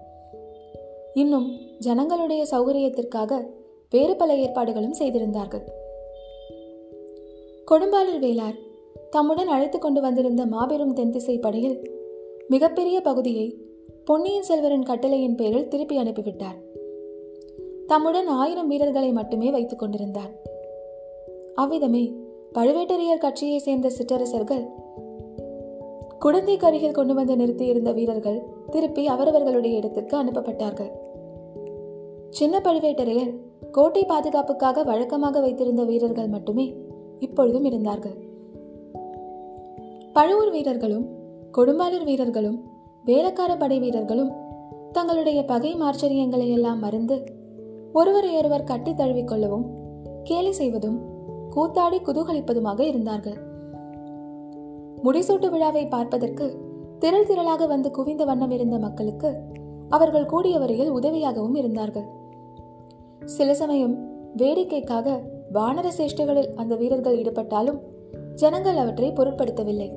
இன்னும் 1.15 1.51
ஜனங்களுடைய 1.79 2.45
சௌகரியத்திற்காக 2.51 3.47
வேறு 3.89 4.15
பல 4.15 4.35
ஏற்பாடுகளும் 4.35 4.93
செய்திருந்தார்கள். 4.93 5.65
கொடும்பாளூர் 7.71 8.21
வேளார் 8.21 8.57
தம்முடன் 9.09 9.47
அழைத்து 9.47 9.79
கொண்டு 9.79 10.01
வந்திருந்த 10.01 10.45
மாபெரும் 10.45 10.93
தென்திசை 10.93 11.37
படையில் 11.37 11.77
மிகப்பெரிய 12.47 13.01
பகுதியை 13.01 13.57
பொன்னியின் 14.05 14.47
செல்வரின் 14.49 14.83
கட்டளையின் 14.83 15.35
பேரில் 15.35 15.67
திருப்பி 15.67 15.97
அனுப்பிவிட்டார். 15.97 16.57
தம்முடன் 17.87 18.27
ஆயிரம் 18.27 18.67
வீரர்களை 18.67 19.11
மட்டுமே 19.11 19.51
வைத்துக் 19.51 19.79
கொண்டிருந்தார். 19.79 20.31
அவ்விதமே 21.55 22.13
பழுவேட்டரையர் 22.53 23.17
கட்சியை 23.17 23.59
சேர்ந்த 23.59 23.89
சிற்றரசர்கள் 23.89 24.65
குடந்தைக்கு 26.25 26.57
கருகில் 26.57 26.91
கொண்டு 26.91 27.13
வந்து 27.13 27.35
நிறுத்தியிருந்த 27.35 27.91
வீரர்கள் 27.91 28.43
திருப்பி 28.71 29.07
அவரவர்களுடைய 29.07 29.77
இடத்திற்கு 29.77 30.23
அனுப்பப்பட்டார்கள். 30.23 30.91
சின்ன 32.37 32.59
பழுவேட்டரையர் 32.59 33.29
கோட்டை 33.71 34.05
பாதுகாப்புக்காக 34.05 34.83
வழக்கமாக 34.83 35.39
வைத்திருந்த 35.39 35.83
வீரர்கள் 35.83 36.27
மட்டுமே 36.27 36.65
இப்பொழுதும் 37.19 37.63
இருந்தார்கள். 37.63 38.15
பழுவூர் 40.13 40.51
வீரர்களும் 40.51 41.05
கொடும்பாளூர் 41.51 42.03
வீரர்களும் 42.03 42.57
வேலக்கார 43.05 43.57
படை 43.57 43.79
வீரர்களும் 43.79 44.31
தங்களுடைய 44.91 45.45
பகை 45.45 45.75
மார்ச்சரியங்களை 45.75 46.47
எல்லாம் 46.49 46.79
மறந்து 46.79 47.17
ஒருவரையொருவர் 47.93 48.63
கட்டி 48.63 48.91
தழுவிக்கொள்ளவும் 48.91 49.65
கேலி 50.23 50.51
செய்வதும் 50.51 50.99
கூத்தாடி 51.55 51.99
குதூகலிப்பதுமாக 52.01 52.79
இருந்தார்கள். 52.79 53.39
முடிசூட்டு 55.03 55.49
விழாவை 55.49 55.85
பார்ப்பதற்கு 55.85 56.47
திரள் 56.99 57.27
திரளாக 57.27 57.67
வந்து 57.67 57.91
குவிந்த 57.91 58.25
வண்ணம் 58.25 58.51
இருந்த 58.51 58.77
மக்களுக்கு 58.79 59.31
அவர்கள் 59.89 60.25
கூடிய 60.25 60.59
வரையில் 60.59 60.91
உதவியாகவும் 60.91 61.55
இருந்தார்கள். 61.55 62.23
சில 63.23 63.53
சமயம் 63.53 63.95
வேடிக்கைக்காக 64.35 65.21
வானர 65.53 65.91
சேஷ்டைகளில் 65.97 66.53
அந்த 66.53 66.75
வீரர்கள் 66.75 67.17
ஈடுபட்டாலும் 67.17 67.79
ஜனங்கள் 68.35 68.77
அவற்றை 68.77 69.11
பொருட்படுத்தவில்லை. 69.11 69.93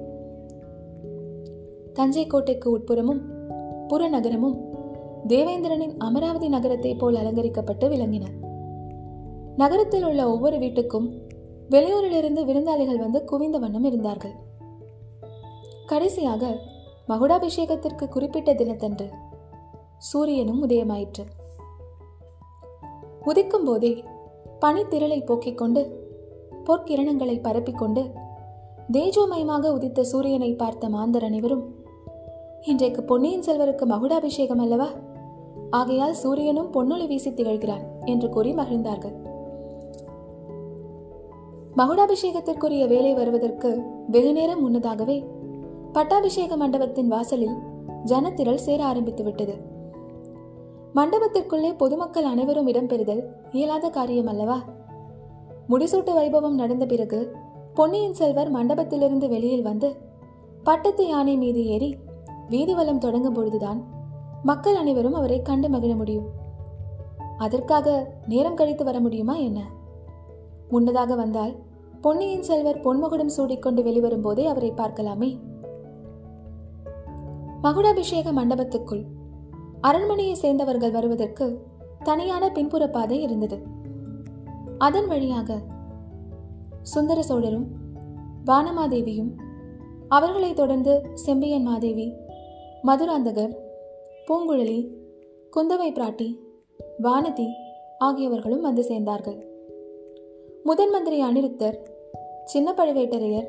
தஞ்சை 1.92 2.26
கோட்டைக்கு 2.26 2.78
உட்புறமும் 2.78 3.20
புறநகரமும் 3.88 4.56
தேவேந்திரனின் 5.28 5.96
அமராவதி 5.98 6.48
நகரத்தை 6.48 6.94
போல் 6.94 7.14
அலங்கரிக்கப்பட்டு 7.14 7.88
விளங்கின. 7.88 8.24
நகரத்தில் 9.56 10.04
உள்ள 10.04 10.30
ஒவ்வொரு 10.30 10.56
வீட்டுக்கும் 10.56 11.12
வெளியூரிலிருந்து 11.70 12.44
விருந்தாளிகள் 12.44 12.98
வந்து 12.98 13.24
குவிந்த 13.24 13.58
வண்ணம் 13.58 13.84
இருந்தார்கள். 13.84 14.32
கடைசியாக 15.86 16.56
மகுடாபிஷேகத்திற்கு 17.08 18.08
குறிப்பிட்ட 18.08 18.54
தினத்தன்று 18.54 19.08
சூரியனும் 19.98 20.68
உதயமாயிற்று. 20.68 21.37
உதிக்கும் 23.28 23.64
போதே 23.64 24.04
பனித்திரளை 24.60 25.24
போக்கிக் 25.24 25.58
கொண்டு 25.58 26.06
பொற்கிரணங்களை 26.66 27.40
பரப்பிக்கொண்டு 27.40 28.10
தேஜோமயமாக 28.92 29.70
உதித்த 29.70 30.04
சூரியனை 30.04 30.54
பார்த்த 30.54 30.88
மாந்தர் 30.88 31.24
அனைவரும் 31.24 31.74
இன்றைக்கு 32.62 33.02
பொன்னியின் 33.02 33.40
செல்வருக்கு 33.40 33.84
மகுடாபிஷேகம் 33.86 34.58
அல்லவா? 34.58 34.88
ஆகையால் 35.70 36.14
சூரியனும் 36.14 36.72
பொன்னொளி 36.72 37.06
வீசி 37.06 37.30
திகழ்கிறான் 37.30 37.82
என்று 38.04 38.28
கூறி 38.28 38.52
மகிழ்ந்தார்கள். 38.52 39.14
மகுடாபிஷேகத்திற்குரிய 41.76 42.86
வேலை 42.86 43.14
வருவதற்கு 43.14 43.82
வெகு 44.10 44.32
நேரம் 44.32 44.60
முன்னதாகவே 44.60 45.24
பட்டாபிஷேக 45.92 46.56
மண்டபத்தின் 46.56 47.08
வாசலில் 47.08 47.56
ஜனத்திரள் 48.04 48.54
சேர 48.54 48.84
ஆரம்பித்து 48.84 49.24
விட்டது 49.24 49.76
மண்டபத்திற்குள்ளே 50.94 51.76
பொதுமக்கள் 51.76 52.24
அனைவரும் 52.24 52.68
இடம்பெறுதல் 52.68 53.22
இயலாத 53.52 53.90
காரியம் 53.90 54.26
அல்லவா 54.26 54.62
முடிசூட்டு 55.68 56.12
வைபவம் 56.16 56.54
நடந்த 56.54 56.86
பிறகு 56.86 57.36
பொன்னியின் 57.74 58.14
செல்வர் 58.14 58.52
மண்டபத்திலிருந்து 58.52 59.28
வெளியில் 59.28 59.62
வந்து 59.62 59.96
பட்டத்து 60.62 61.08
யானை 61.08 61.36
மீது 61.36 61.66
ஏறி 61.66 61.96
வீதிவலம் 62.50 62.98
தொடங்கும் 62.98 63.32
பொழுதுதான் 63.32 63.84
மக்கள் 64.42 64.74
அனைவரும் 64.74 65.14
அவரை 65.14 65.42
கண்டு 65.42 65.68
மகிழ 65.68 65.94
முடியும். 65.94 66.26
அதற்காக 67.38 68.14
நேரம் 68.26 68.54
கழித்து 68.54 68.84
வர 68.84 69.00
முடியுமா 69.00 69.34
என்ன? 69.34 69.66
முன்னதாக 70.68 71.14
வந்தால் 71.14 71.54
பொன்னியின் 72.00 72.42
செல்வர் 72.42 72.80
பொன்முகுடம் 72.80 73.30
சூடிக்கொண்டு 73.36 73.82
வெளிவரும் 73.82 74.20
போதே 74.20 74.46
அவரை 74.46 74.72
பார்க்கலாமே. 74.76 75.38
மகுடாபிஷேக 77.62 78.32
மண்டபத்துக்குள் 78.32 79.04
அரண்மனையை 79.80 80.34
சேர்ந்தவர்கள் 80.34 80.90
வருவதற்கு 80.90 81.60
தனியான 82.02 82.50
பின்புற 82.50 82.88
பாதை 82.88 83.22
இருந்தது. 83.22 83.58
அதன் 84.78 85.06
வழியாக 85.06 85.58
சுந்தர 86.82 87.22
சோழரும் 87.22 87.66
வானமாதேவியும் 88.46 89.30
அவர்களைத் 90.08 90.56
தொடர்ந்து 90.56 91.02
செம்பியன் 91.14 91.62
மாதேவி 91.62 92.12
மதுராந்தகர் 92.82 93.54
பூங்குழலி 94.28 94.88
குந்தவை 95.56 95.92
பிராட்டி 95.92 96.38
வானதி 97.02 97.46
ஆகியவர்களும் 98.00 98.60
வந்து 98.60 98.82
சேர்ந்தார்கள். 98.82 99.46
முதன் 100.64 100.90
மந்திரி 100.90 101.22
அனிருத்தர் 101.24 101.78
சின்ன 102.44 102.74
பழுவேட்டரையர் 102.76 103.46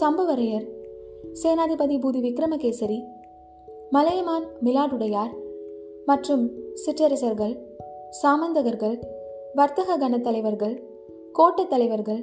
சம்புவரையர் 0.00 0.66
சேனாதிபதி 1.32 1.98
பூதி 1.98 2.20
விக்ரமகேசரி 2.20 3.02
மலையமான் 3.90 4.44
மிலாடுடையார் 4.64 5.34
மற்றும் 6.08 6.50
சிற்றரசர்கள் 6.74 7.54
சாமந்தகர்கள் 8.22 9.02
வர்த்தக 9.54 9.96
கண 9.98 10.20
தலைவர்கள் 10.20 10.82
கோட்டத் 11.32 11.70
தலைவர்கள் 11.70 12.20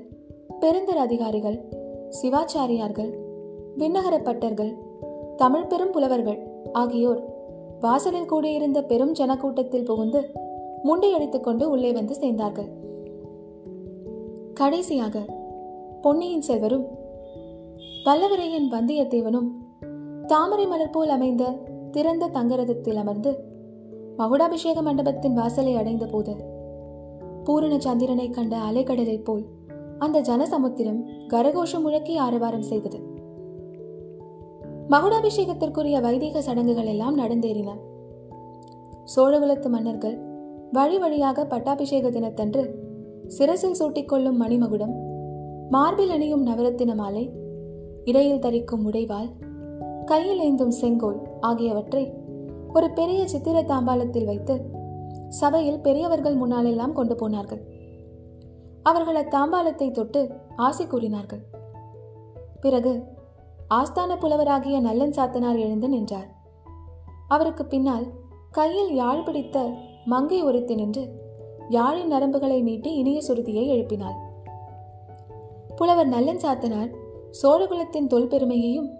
பெருந்தர் 0.59 0.97
அதிகாரிகள் 0.97 1.57
சிவாச்சாரியார்கள் 2.21 3.11
விண்ணகரப்பட்டர்கள் 3.77 4.71
தமிழ் 5.35 5.67
பெரும் 5.67 5.91
புலவர்கள் 5.91 6.39
ஆகியோர் 6.73 7.21
வாசலில் 7.79 8.25
கூடியிருந்த 8.25 8.83
பெரும் 8.83 9.13
ஜனக்கூட்டத்தில் 9.13 9.85
புகுந்து 9.85 10.31
முண்டையடித்துக் 10.83 11.43
கொண்டு 11.43 11.69
உள்ளே 11.69 11.91
வந்து 11.91 12.15
சேர்ந்தார்கள். 12.19 12.69
கடைசியாக 14.53 15.25
பொன்னியின் 16.01 16.41
செல்வரும் 16.41 16.87
வல்லவரையன் 18.05 18.71
வந்தியத்தேவனும் 18.71 19.49
தாமரை 20.25 20.67
மலர் 20.67 20.89
போல் 20.89 21.09
அமைந்த 21.09 21.57
திறந்த 21.91 22.27
தங்கரதத்தில் 22.27 22.95
அமர்ந்து 22.95 23.53
மகுடாபிஷேக 24.17 24.81
மண்டபத்தின் 24.81 25.34
வாசலை 25.34 25.75
அடைந்த 25.75 26.05
போது 26.05 26.36
பூரண 27.43 27.79
சந்திரனை 27.79 28.29
கண்ட 28.29 28.57
அலைக்கடலைப் 28.57 29.24
போல் 29.24 29.45
அந்த 30.00 30.22
ஜனசமுத்திரம் 30.22 31.01
கரகோஷம் 31.29 31.84
முழக்கி 31.86 32.17
ஆரவாரம் 32.17 32.62
செய்தது. 32.62 33.00
மகுடாபிஷேகத்திற்குரிய 34.89 36.01
வைதிக 36.01 36.41
சடங்குகள் 36.41 36.86
எல்லாம் 36.86 37.17
நடந்தேறின. 37.17 37.69
சோழகுலத்து 39.15 39.69
மன்னர்கள் 39.69 40.17
வழி 40.72 40.98
வழியாக 40.98 41.45
பட்டாபிஷேக 41.45 42.10
தினத்தன்று 42.10 42.63
சிரசில் 43.27 43.79
சூட்டிக்கொள்ளும் 43.79 44.41
மணிமகுடம் 44.41 44.93
மார்பில் 45.69 46.10
அணியும் 46.10 46.48
நவரத்தின 46.48 46.95
மாலை 46.95 47.31
இடையில் 48.03 48.39
தரிக்கும் 48.39 48.91
உடைவாள் 48.91 49.29
கையில் 50.05 50.39
ஏந்தும் 50.39 50.75
செங்கோல் 50.81 51.19
ஆகியவற்றை 51.41 52.13
ஒரு 52.75 52.88
பெரிய 52.89 53.27
சித்திர 53.27 53.58
தாம்பாலத்தில் 53.62 54.25
வைத்து 54.25 54.55
சபையில் 55.29 55.79
பெரியவர்கள் 55.79 56.38
முன்னாலெல்லாம் 56.38 56.91
கொண்டு 56.91 57.15
போனார்கள். 57.15 57.62
அவர்கள் 58.84 59.20
அத்தாம்பாலத்தை 59.24 59.91
தொட்டு 59.91 60.22
ஆசை 60.55 60.88
கூறினார்கள். 60.88 61.41
பிறகு 62.62 62.94
ஆஸ்தான 63.74 64.17
புலவராகிய 64.17 64.79
நல்லன் 64.79 65.12
சாத்தனார் 65.12 65.60
எழுந்து 65.60 65.89
நின்றார். 65.89 66.27
அவருக்கு 67.27 67.65
பின்னால் 67.65 68.05
கையில் 68.51 68.94
யாழ் 68.96 69.24
பிடித்த 69.24 69.58
மங்கை 70.05 70.44
ஒருத்தி 70.44 70.75
நின்று 70.75 71.03
யாழின் 71.70 72.12
நரம்புகளை 72.12 72.62
நீட்டி 72.62 72.94
இனிய 72.94 73.22
சுருதியை 73.27 73.65
எழுப்பினாள். 73.67 74.17
புலவர் 75.75 76.08
நல்லன் 76.08 76.38
சாத்தனார் 76.38 76.91
சோழகுலத்தின் 77.41 78.12
தொல்பெருமையையும் 78.13 78.91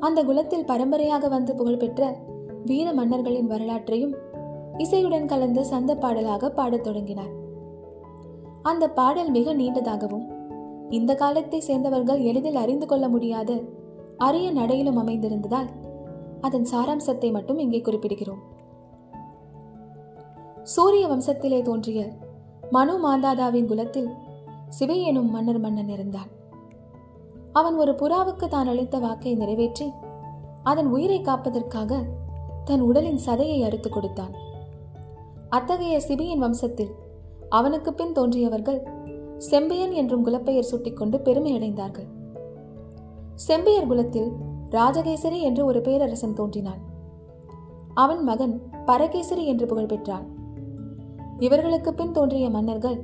அந்த 0.00 0.24
குலத்தில் 0.24 0.64
பரம்பரையாக 0.64 1.28
வந்து 1.28 1.54
புகழ்பெற்ற 1.54 2.34
வீர 2.64 2.92
மன்னர்களின் 2.92 3.46
வரலாற்றையும் 3.46 4.14
இசையுடன் 4.78 5.26
கலந்து 5.26 5.64
சந்த 5.64 5.94
பாடலாக 5.94 6.50
பாடத் 6.50 6.84
தொடங்கினார். 6.84 7.32
அந்த 8.62 8.88
பாடல் 8.88 9.30
மிக 9.30 9.54
நீண்டதாகவும் 9.54 10.26
இந்த 10.90 11.14
காலத்தை 11.14 11.60
சேர்ந்தவர்கள் 11.60 12.20
எளிதில் 12.20 12.56
அறிந்து 12.56 12.86
கொள்ள 12.86 13.08
முடியாத 13.08 13.62
அரிய 14.16 14.52
நடையிலும் 14.52 14.98
அமைந்திருந்ததால் 14.98 15.70
அதன் 16.40 16.66
சாராம்சத்தை 16.72 17.32
மட்டும் 17.32 17.58
இங்கே 17.58 17.80
குறிப்பிடுகிறோம். 17.80 18.42
சூரிய 20.62 21.06
வம்சத்திலே 21.06 21.62
தோன்றிய 21.62 22.00
மனு 22.70 22.94
மாந்தாதாவின் 23.06 23.66
குலத்தில் 23.66 24.10
சிவை 24.68 25.02
எனும் 25.02 25.30
மன்னர் 25.30 25.60
மன்னன் 25.60 25.88
இருந்தான். 25.88 26.30
அவன் 27.52 27.76
ஒரு 27.76 27.92
புறாவுக்கு 27.92 28.46
தான் 28.48 28.66
அளித்த 28.66 28.98
வாக்கை 28.98 29.34
நிறைவேற்றி 29.34 29.92
அதன் 30.62 30.86
உயிரை 30.86 31.20
காப்பதற்காக 31.20 31.98
தன் 32.68 32.82
உடலின் 32.86 33.20
சதையை 33.26 33.58
அறுத்து 33.66 33.88
கொடுத்தான். 33.90 34.34
அத்தகைய 35.48 35.96
சிபியின் 36.06 36.42
வம்சத்தில் 36.44 36.92
அவனுக்கு 37.48 37.90
பின் 37.92 38.14
தோன்றியவர்கள் 38.18 38.80
செம்பியன் 39.46 39.94
என்றும் 40.00 40.24
குலப்பெயர் 40.26 40.68
சூட்டிக்கொண்டு 40.70 41.16
பெருமை 41.18 41.50
அடைந்தார்கள் 41.56 42.08
செம்பியர் 43.46 43.88
குலத்தில் 43.90 44.30
ராஜகேசரி 44.70 45.38
என்று 45.40 45.62
ஒரு 45.64 45.80
பேரரசன் 45.80 46.34
தோன்றினான். 46.34 46.80
அவன் 47.94 48.22
மகன் 48.24 48.54
பரகேசரி 48.86 49.44
என்று 49.44 49.66
புகழ் 49.66 49.90
பெற்றான். 49.92 50.26
இவர்களுக்கு 51.38 51.90
பின் 51.94 52.12
தோன்றிய 52.12 52.46
மன்னர்கள் 52.50 52.98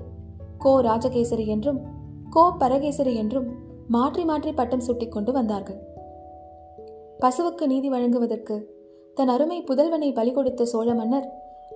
கோ 0.59 0.73
ராஜகேசரி 0.89 1.45
என்றும் 1.47 1.81
கோ 2.31 2.45
பரகேசரி 2.61 3.13
என்றும் 3.23 3.49
மாற்றி 3.89 4.23
மாற்றி 4.25 4.51
பட்டம் 4.53 4.85
சூட்டிக்கொண்டு 4.87 5.31
வந்தார்கள். 5.33 5.81
பசுவுக்கு 7.21 7.65
நீதி 7.67 7.89
வழங்குவதற்கு 7.89 8.57
தன் 9.15 9.29
அருமை 9.29 9.63
புதல்வனை 9.63 10.15
பலி 10.15 10.33
கொடுத்த 10.33 10.65
சோழ 10.65 10.95
மன்னர் 10.95 11.27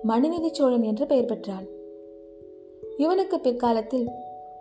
மணிநிதி 0.07 0.51
சோழன் 0.51 0.83
என்று 0.83 1.05
பெயர் 1.05 1.25
பெற்றான் 1.25 1.65
இவனுக்கு 2.97 3.39
பிற்காலத்தில் 3.39 4.07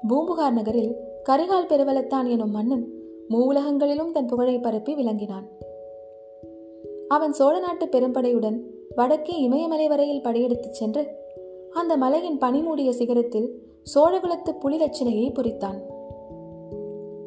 பூம்புகார் 0.08 0.52
நகரில் 0.52 0.96
கரிகால் 1.28 1.68
பெருவலத்தான் 1.68 2.30
எனும் 2.30 2.50
மன்னன் 2.50 2.84
மூவுலகங்களிலும் 3.30 4.10
தன் 4.10 4.26
புகழை 4.26 4.58
பரப்பி 4.58 4.94
விளங்கினான். 4.94 5.46
அவன் 7.08 7.32
சோழ 7.32 7.58
நாட்டு 7.58 7.86
பெரும்படையுடன் 7.86 8.60
வடக்கே 8.96 9.38
இமயமலை 9.38 9.88
வரையில் 9.88 10.22
படையெடுத்துச் 10.22 10.74
சென்று 10.74 11.06
அந்த 11.72 11.96
மலையின் 11.96 12.38
பனிமூடிய 12.38 12.90
சிகரத்தில் 12.90 13.48
சோழகுலத்து 13.94 14.50
புலி 14.60 14.76
லட்சணையை 14.76 15.32
பொறித்தான். 15.32 15.80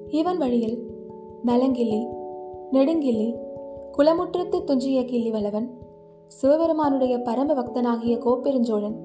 இவன் 0.08 0.38
வழியில் 0.38 0.77
நலங்கிள்ளி 1.46 2.08
நெடுங்கிள்ளி 2.72 3.36
குலமுற்றத்து 3.98 4.63
துஞ்சிய 4.63 5.01
கிள்ளிவளவன் 5.01 5.67
சிவபெருமானுடைய 6.27 7.22
பரம 7.22 7.53
பக்தனாகிய 7.53 8.15
கோப்பெருஞ்சோழன் 8.17 8.98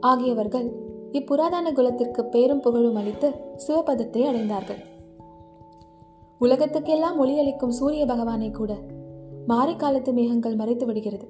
ஆகியவர்கள் 0.00 0.80
இப்புராதன 1.12 1.72
குலத்திற்கு 1.72 2.24
பேரும் 2.24 2.60
புகழும் 2.60 2.94
அளித்து 2.94 3.28
சிவபதத்தை 3.66 4.22
அடைந்தார்கள். 4.24 4.80
உலகத்துக்கெல்லாம் 6.40 7.18
ஒளியளிக்கும் 7.18 7.68
சூரிய 7.68 8.06
பகவானை 8.06 8.50
கூட 8.50 8.72
மாரிக்காலத்து 9.48 10.12
மேகங்கள் 10.12 10.54
மறைத்து 10.54 10.86
விடுகிறது. 10.86 11.26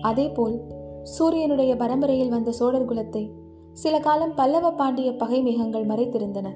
அதேபோல் 0.00 0.60
சூரியனுடைய 1.02 1.76
பரம்பரையில் 1.76 2.28
வந்த 2.28 2.52
சோழர் 2.52 2.88
குலத்தை 2.88 3.30
சில 3.72 4.00
காலம் 4.00 4.34
பல்லவ 4.34 4.72
பாண்டிய 4.72 5.14
பகை 5.14 5.42
மேகங்கள் 5.42 5.86
மறைத்திருந்தன. 5.86 6.48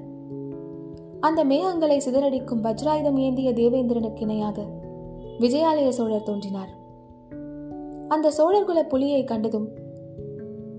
அந்த 1.19 1.45
மேகங்களை 1.45 1.97
சிதறடிக்கும் 1.97 2.63
வஜ்ராயுதம் 2.63 3.19
ஏந்திய 3.19 3.51
தேவேந்திரனுக்கு 3.51 4.21
இணையாக 4.21 4.65
விஜயாலய 5.39 5.89
சோழர் 5.89 6.23
தோன்றினார். 6.23 6.69
அந்த 8.07 8.31
சோழர்குல 8.37 8.79
புலியை 8.83 9.23
கண்டதும் 9.23 9.67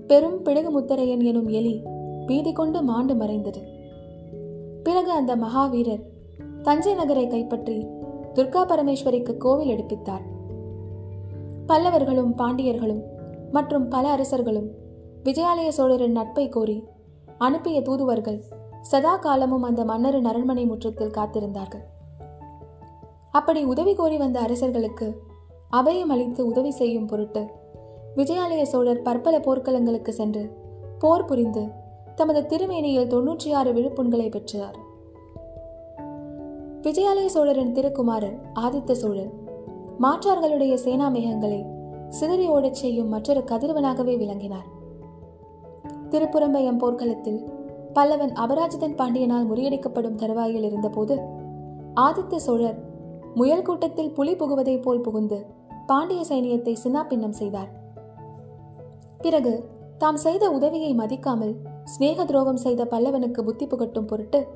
பெரும் 0.07 0.41
பிடுகு 0.41 0.69
முத்தரையன் 0.71 1.23
எனும் 1.23 1.47
எலி 1.47 1.83
பீதி 2.25 2.51
கொண்டு 2.51 2.83
மாண்டு 2.83 3.15
மறைந்தது. 3.15 3.61
பிறகு 4.83 5.11
அந்த 5.11 5.35
மகாவீரர் 5.35 6.03
தஞ்சை 6.61 6.93
நகரை 6.93 7.27
கைப்பற்றி 7.27 7.77
துர்கா 8.33 8.63
பரமேஸ்வரிக்கு 8.63 9.37
கோவில் 9.37 9.71
எடுப்பித்தார். 9.75 10.25
பல்லவர்களும் 11.67 12.33
பாண்டியர்களும் 12.37 13.03
மற்றும் 13.51 13.87
பல 13.87 14.09
அரசர்களும் 14.09 14.69
விஜயாலய 15.23 15.67
சோழரின் 15.67 16.11
நட்பை 16.11 16.49
கோரி 16.49 16.83
அனுப்பிய 17.37 17.81
தூதுவர்கள் 17.81 18.43
சதா 18.81 19.17
காலமும் 19.17 19.61
அந்த 19.61 19.85
மன்னரின் 19.85 20.25
அரண்மனை 20.25 20.65
முற்றத்தில் 20.65 21.15
காத்திருந்தார்கள். 21.17 21.85
அப்படி 23.31 23.63
உதவி 23.63 23.95
கோரி 23.95 24.17
வந்த 24.17 24.39
அரசர்களுக்கு 24.39 25.21
அபயம் 25.71 26.09
அளித்து 26.09 26.45
உதவி 26.45 26.71
செய்யும் 26.71 27.05
பொருட்டு 27.05 27.47
விஜயாலய 28.15 28.61
சோழர் 28.61 29.01
பற்பல 29.01 29.39
போர்க்களங்களுக்கு 29.39 30.09
சென்று 30.09 30.49
போர் 30.99 31.25
புரிந்து 31.25 31.67
தமது 32.15 32.41
திருமேனியில் 32.41 33.07
தொன்னூற்றி 33.07 33.53
ஆறு 33.53 33.73
விழுப்புண்களை 33.73 34.31
பெற்றார். 34.31 34.75
விஜயாலய 36.81 37.25
சோழரின் 37.25 37.71
திருக்குமாரர் 37.71 38.41
ஆதித்த 38.55 38.91
சோழர் 38.91 39.31
மாற்றார்களுடைய 40.01 40.75
சேனா 40.75 41.09
மேகங்களை 41.09 41.65
சிதறி 42.09 42.47
ஓடச் 42.47 42.73
செய்யும் 42.73 43.07
மற்றொரு 43.07 43.43
கதிரவனாகவே 43.51 44.17
விளங்கினார். 44.17 44.65
திருப்புறம்பயம் 46.09 46.77
போர்க்களத்தில் 46.77 47.49
பல்லவன் 47.93 48.33
அபராஜிதன் 48.33 48.95
பாண்டியனால் 48.95 49.47
முறியடிக்கப்படும் 49.47 50.15
தருவாயில் 50.15 50.63
இருந்தபோது 50.63 51.19
ஆதித்த 51.95 52.35
சோழர் 52.35 52.88
முயல் 53.35 53.61
கூட்டத்தில் 53.61 54.11
புலி 54.11 54.35
புகுவதைப் 54.35 54.81
போல் 54.81 55.01
புகுந்து 55.01 55.45
பாண்டிய 55.87 56.21
சைனியத்தை 56.29 56.75
சின்னாபின்னம் 56.83 57.37
செய்தார். 57.41 57.69
பிறகு 59.17 59.69
தாம் 59.97 60.17
செய்த 60.17 60.51
உதவியை 60.51 60.95
மதிக்காமல் 60.95 61.55
சிநேக 61.83 62.25
துரோகம் 62.25 62.57
செய்த 62.57 62.85
பல்லவனுக்கு 62.85 63.41
புத்தி 63.41 63.67
புகட்டும் 63.67 64.05
பொருட்டு 64.05 64.47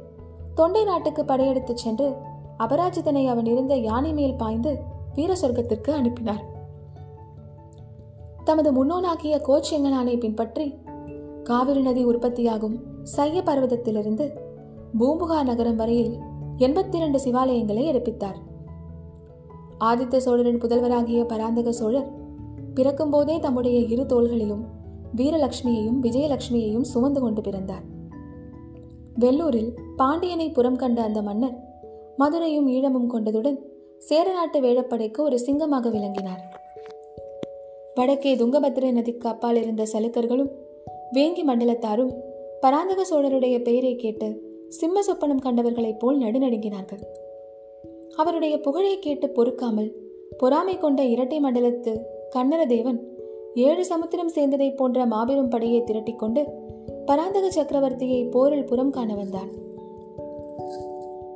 தொண்டை 0.56 0.84
நாட்டுக்கு 0.84 1.26
படையெடுத்துச் 1.26 1.78
சென்று 1.78 2.14
அபராஜிதனை 2.58 3.28
அவன் 3.28 3.46
இருந்த 3.46 3.76
யானை 3.76 4.14
மேல் 4.14 4.36
பாய்ந்து 4.36 4.78
வீர 5.16 5.34
சொர்க்கத்திற்கு 5.34 5.92
அனுப்பினார். 5.92 6.52
தமது 8.44 8.72
முன்னோனாகிய 8.72 9.42
கோச்செங்கனானை 9.48 10.20
பின்பற்றி 10.20 10.78
காவிரி 11.44 11.82
நதி 11.82 12.04
உற்பத்தியாகும் 12.04 12.80
சைய 13.04 13.42
பர்வதத்திலிருந்து 13.42 14.30
பூம்புகா 15.00 15.44
நகரம் 15.44 15.76
வரையில் 15.76 16.18
எண்பத்தி 16.58 16.96
இரண்டு 16.96 17.20
சிவாலயங்களை 17.20 17.84
எடுப்பித்தார். 17.84 18.52
ஆதித்த 19.84 20.18
சோழரின் 20.18 20.62
புதல்வராகிய 20.62 21.24
பராந்தக 21.24 21.72
சோழர் 21.72 22.10
பிறக்கும்போதே 22.74 23.40
தம்முடைய 23.40 23.80
இரு 23.80 24.04
தோள்களிலும் 24.04 24.64
வீரலட்சுமியையும் 25.16 26.00
விஜயலட்சுமியையும் 26.02 26.88
சுமந்து 26.94 27.22
கொண்டு 27.22 27.42
பிறந்தார். 27.42 27.84
வெள்ளூரில் 29.20 29.72
பாண்டியனை 29.96 30.50
புறம் 30.50 30.76
கண்ட 30.76 31.02
அந்த 31.02 31.22
மன்னர் 31.22 31.58
மதுரையும் 32.18 32.68
ஈழமும் 32.68 33.12
கொண்டதுடன் 33.14 33.60
சேரநாட்டு 33.98 34.60
வேழப்படைக்கு 34.62 35.20
ஒரு 35.20 35.40
சிங்கமாக 35.40 35.90
விளங்கினார். 35.90 36.44
வடக்கே 37.96 38.36
துங்கபத்திரை 38.36 38.92
நதிக்கு 38.92 39.30
அப்பால் 39.30 39.56
இருந்த 39.56 39.84
சலுக்கர்களும் 39.94 40.52
வேங்கி 41.12 41.44
மண்டலத்தாரும் 41.46 42.14
பராந்தக 42.62 43.02
சோழருடைய 43.10 43.62
பெயரை 43.62 43.96
கேட்டு 43.96 44.30
சிம்ம 44.70 45.00
சொப்பனம் 45.00 45.44
கண்டவர்களைப் 45.44 46.00
போல் 46.00 46.20
நடுநடுங்கினார்கள். 46.20 47.04
அவருடைய 48.16 48.60
புகழை 48.60 49.00
கேட்டு 49.00 49.30
பொறுக்காமல் 49.30 49.92
பொறாமை 50.38 50.78
கொண்ட 50.78 51.04
இரட்டை 51.04 51.40
மண்டலத்து 51.40 52.00
கண்ணரதேவன் 52.36 53.00
ஏழு 53.54 53.86
சமுத்திரம் 53.86 54.30
சேர்ந்ததைப் 54.30 54.78
போன்ற 54.78 55.06
மாபெரும் 55.06 55.48
படையை 55.48 55.82
திரட்டிக்கொண்டு 55.82 56.44
பராந்தக 57.06 57.50
சக்கரவர்த்தியை 57.50 58.30
போரில் 58.30 58.66
புறம் 58.66 58.90
காண 58.90 59.16
வந்தான். 59.16 59.50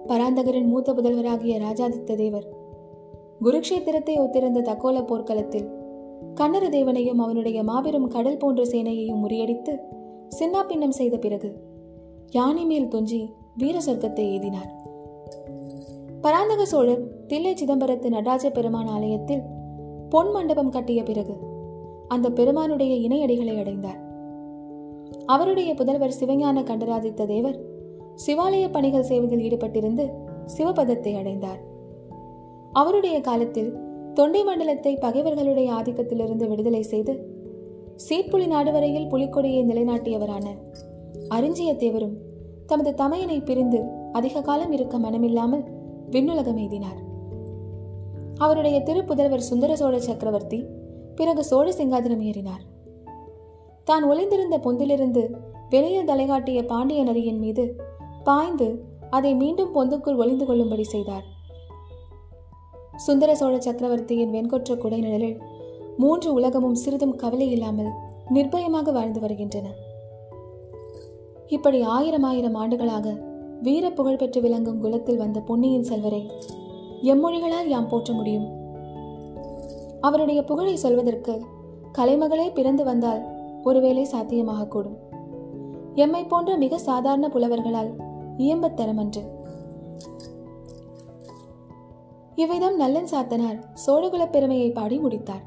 பராந்தகரின் 0.07 0.67
மூத்த 0.67 0.93
புதல்வராகிய 0.93 1.59
ராஜாதித்த 1.59 2.15
தேவர் 2.15 2.47
குருக்ஷேத்திரத்தை 3.43 4.19
ஒத்திருந்த 4.19 4.61
தக்கோல 4.61 5.05
போர்க்களத்தில் 5.05 5.67
கண்ணர 6.35 6.69
தேவனையும் 6.69 7.19
அவனுடைய 7.19 7.63
மாபெரும் 7.63 8.07
கடல் 8.07 8.37
போன்ற 8.37 8.63
சேனையையும் 8.63 9.23
முறியடித்து 9.27 9.77
சின்னாபின்னம் 10.39 10.89
செய்த 10.89 11.17
பிறகு 11.17 11.53
யானை 12.31 12.65
மேல் 12.65 12.87
தொஞ்சி 12.87 13.27
வீர 13.57 13.79
சொர்க்கத்தை 13.79 14.25
எய்தினார் 14.25 14.76
பராந்தக 16.21 16.65
சோழர் 16.65 17.03
தில்லை 17.27 17.53
சிதம்பரத்து 17.53 18.07
நடராஜ 18.09 18.49
பெருமான் 18.49 18.87
ஆலயத்தில் 18.87 19.43
பொன் 20.09 20.31
மண்டபம் 20.31 20.69
கட்டிய 20.69 21.03
பிறகு 21.03 21.35
அந்த 22.07 22.29
பெருமானுடைய 22.29 22.93
இணையடிகளை 23.07 23.59
அடைந்தார். 23.59 23.99
அவருடைய 25.25 25.73
புதல்வர் 25.73 26.17
சிவஞான 26.19 26.63
கண்டராதித்த 26.63 27.25
தேவர் 27.25 27.57
சிவாலய 28.25 28.65
பணிகள் 28.71 29.03
செய்வதில் 29.03 29.39
ஈடுபட்டிருந்து 29.39 30.05
சிவபதத்தை 30.57 31.13
அடைந்தார். 31.17 31.59
அவருடைய 32.71 33.21
காலத்தில் 33.21 33.71
தொண்டை 34.13 34.43
மண்டலத்தை 34.43 34.93
பகைவர்களுடைய 34.95 35.69
ஆதிக்கத்திலிருந்து 35.73 36.47
விடுதலை 36.47 36.83
செய்து 36.83 37.13
சீட்புலி 37.95 38.47
நாடு 38.47 38.71
வரையில் 38.71 39.07
புலிக்கொடியை 39.07 39.61
நிலைநாட்டியவரான 39.65 40.45
அரிஞ்சியத்தேவரும் 41.29 42.15
தமது 42.65 42.91
தமையனை 42.91 43.43
பிரிந்து 43.43 43.79
அதிக 44.11 44.41
காலம் 44.41 44.71
இருக்க 44.71 44.97
மனமில்லாமல் 44.97 45.63
விண்ணுலகம் 46.11 46.59
எய்தினார். 46.63 46.99
அவருடைய 48.37 48.79
திருப்புதல்வர் 48.79 49.47
சுந்தர 49.49 49.75
சோழ 49.75 49.99
சக்கரவர்த்தி 49.99 50.65
பிறகு 51.15 51.43
சோழ 51.43 51.71
சிங்காதனம் 51.71 52.23
ஏறினார். 52.29 52.63
தான் 53.83 54.03
ஒளிந்திருந்த 54.03 54.57
பொந்திலிருந்து 54.57 55.23
வெளியே 55.69 56.01
தலைகாட்டிய 56.03 56.65
பாண்டிய 56.65 57.03
நரியின் 57.03 57.39
மீது 57.39 57.81
பாய்ந்து 58.23 58.67
அதை 59.09 59.35
மீண்டும் 59.35 59.75
பொந்துக்குள் 59.75 60.15
ஒளிந்து 60.15 60.45
கொள்ளும்படி 60.45 60.83
செய்தார். 60.83 61.25
சுந்தர 62.95 63.35
சோழ 63.35 63.59
சக்கரவர்த்தியின் 63.59 64.33
வெண்கொற்ற 64.33 64.77
குடை 64.77 64.99
நிழலில் 64.99 65.37
மூன்று 65.97 66.33
உலகமும் 66.33 66.75
சிறிதும் 66.75 67.15
கவலை 67.15 67.51
இல்லாமல் 67.51 67.91
நிர்பயமாக 68.33 68.91
வாழ்ந்து 68.91 69.19
வருகின்றன. 69.19 69.67
இப்படி 71.47 71.81
ஆயிரம் 71.81 72.23
ஆயிரம் 72.23 72.55
ஆண்டுகளாக 72.55 73.07
வீர 73.61 73.91
புகழ் 73.91 74.15
பெற்று 74.15 74.41
விளங்கும் 74.41 74.79
குலத்தில் 74.79 75.17
வந்த 75.17 75.39
பொன்னியின் 75.39 75.83
செல்வரை 75.83 76.31
எம்மொழிகளால் 77.01 77.67
யாம் 77.67 77.87
போற்ற 77.87 78.13
முடியும்? 78.13 78.47
அவருடைய 80.01 80.43
புகழை 80.43 80.75
சொல்வதற்கு 80.75 81.45
கலைமகளே 81.97 82.53
பிறந்து 82.53 82.83
வந்தால் 82.83 83.25
ஒருவேளை 83.63 84.07
சாத்தியமாகக்கூடும் 84.11 84.97
எம்மை 85.93 86.23
போன்ற 86.23 86.55
மிக 86.55 86.77
சாதாரண 86.77 87.27
புலவர்களால் 87.27 87.93
இயம்பத்தரமன்று 88.37 89.35
இவ்விதம் 92.35 92.75
நல்லன் 92.75 93.07
சாத்தனார் 93.11 93.63
சோழகுலப் 93.87 94.29
பெருமையை 94.29 94.71
பாடி 94.71 94.97
முடித்தார். 94.97 95.43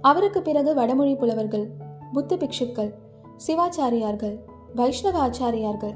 அவருக்கு 0.00 0.42
பிறகு 0.42 0.74
வடமொழி 0.74 1.14
புலவர்கள் 1.14 1.70
புத்த 2.12 2.36
பிக்ஷுக்கள் 2.36 2.92
சிவாச்சாரியார்கள் 3.46 4.38
வைஷ்ணவ 4.74 5.28
ஆச்சாரியார்கள் 5.28 5.94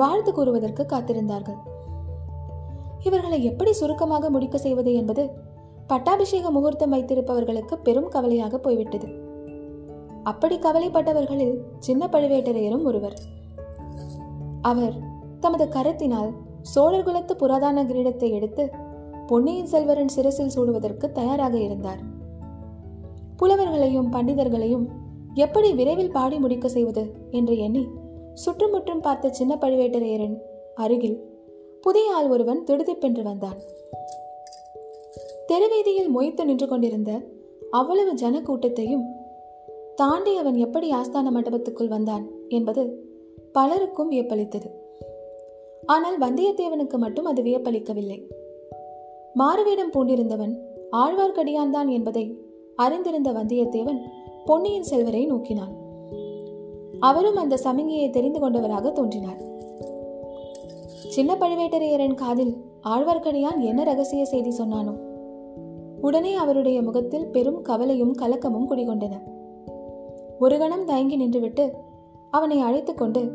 வாழ்த்து 0.00 0.32
கூறுவதற்கு 0.32 0.82
காத்திருந்தார்கள். 0.84 1.58
இவர்களை 3.02 3.44
எப்படி 3.44 3.72
சுருக்கமாக 3.72 4.30
முடிக்க 4.30 4.58
செய்வது 4.58 4.94
என்பது 4.94 5.22
பட்டாபிஷேக 5.86 6.50
முகூர்த்தம் 6.50 6.92
வைத்திருப்பவர்களுக்கு 6.94 7.74
பெரும் 7.82 8.08
கவலையாக 8.08 8.58
போய்விட்டது. 8.58 9.08
அப்படி 10.22 10.56
கவலைப்பட்டவர்களில் 10.56 11.56
சின்ன 11.78 12.06
பழுவேட்டரையரும் 12.06 12.84
ஒருவர். 12.84 13.16
அவர் 14.62 14.96
தமது 15.40 15.64
கரத்தினால் 15.66 16.30
சோழர் 16.62 17.04
குலத்து 17.04 17.34
புராதான 17.34 17.84
கிரீடத்தை 17.84 18.30
எடுத்து 18.30 18.64
பொன்னியின் 19.26 19.70
செல்வரின் 19.72 20.14
சிரசில் 20.16 20.54
சூடுவதற்கு 20.54 21.06
தயாராக 21.12 21.54
இருந்தார். 21.58 22.00
புலவர்களையும் 23.36 24.12
பண்டிதர்களையும் 24.12 24.86
எப்படி 25.34 25.68
விரைவில் 25.72 26.10
பாடி 26.10 26.36
முடிக்க 26.38 26.68
செய்வது 26.68 27.02
என்று 27.30 27.54
எண்ணி 27.58 27.82
சுற்றுமுற்றும் 28.42 29.00
பார்த்த 29.00 29.28
சின்ன 29.28 29.52
பழுவேட்டரையரன் 29.60 30.36
அருகில் 30.74 31.18
புதிய 31.80 32.12
ஆள் 32.12 32.28
ஒருவன் 32.28 32.64
திடுதிப்பென்று 32.64 33.22
வந்தான். 33.22 33.58
தெருவீதியில் 35.46 36.10
மொய்த்து 36.16 36.44
நின்று 36.44 36.66
கொண்டிருந்த 36.68 37.12
அவ்வளவு 37.70 38.14
ஜன 38.14 38.40
கூட்டத்தையும் 38.40 39.06
தாண்டி 39.94 40.36
அவன் 40.36 40.54
எப்படி 40.54 40.92
ஆஸ்தான 40.92 41.30
மண்டபத்துக்குள் 41.34 41.88
வந்தான் 41.88 42.24
என்பது 42.48 42.82
பலருக்கும் 43.52 44.10
வியப்பளித்தது. 44.10 44.68
ஆனால் 45.86 46.18
வந்தியத்தேவனுக்கு 46.18 46.96
மட்டும் 46.98 47.24
அது 47.24 47.42
வியப்பளிக்கவில்லை. 47.42 48.18
மாறுவேடம் 49.34 49.92
பூண்டிருந்தவன் 49.94 50.54
ஆழ்வார்க்கடியான் 50.92 51.70
தான் 51.70 51.88
என்பதை 51.88 52.24
அறிந்திருந்த 52.76 53.30
வந்தியத்தேவன் 53.32 54.00
பொன்னியின் 54.44 54.82
செல்வரை 54.82 55.26
நோக்கினான். 55.26 55.77
அவரும் 57.00 57.36
அந்த 57.36 57.58
சமிகையை 57.64 58.10
தெரிந்து 58.10 58.40
கொண்டவராக 58.40 58.90
தோன்றினார். 58.90 59.40
சின்ன 61.08 61.34
பழுவேட்டரையரின் 61.34 62.14
காதில் 62.14 62.64
ஆழ்வார்க்கடியான் 62.84 63.58
என்ன 63.58 63.84
ரகசிய 63.84 64.24
செய்தி 64.24 64.56
சொன்னானோ? 64.58 64.92
உடனே 66.00 66.34
அவருடைய 66.34 66.82
முகத்தில் 66.82 67.26
பெரும் 67.26 67.62
கவலையும் 67.62 68.16
கலக்கமும் 68.16 68.70
குடிகொண்டன. 68.70 69.20
ஒரு 70.38 70.58
கணம் 70.58 70.84
தயங்கி 70.84 71.18
நின்றுவிட்டு 71.18 71.70
அவனை 72.30 72.60
அழைத்துக்கொண்டு 72.60 73.32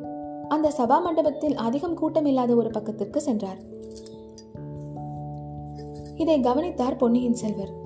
அந்த 0.47 0.71
சபா 0.78 1.02
மண்டபத்தில் 1.02 1.56
அதிகம் 1.56 1.95
கூட்டம் 1.95 2.26
இல்லாத 2.26 2.56
ஒரு 2.56 2.69
பக்கத்திற்கு 2.69 3.21
சென்றார். 3.21 3.58
இதை 6.15 6.39
கவனித்தார் 6.39 6.95
பொன்னியின் 6.95 7.34
செல்வர். 7.34 7.82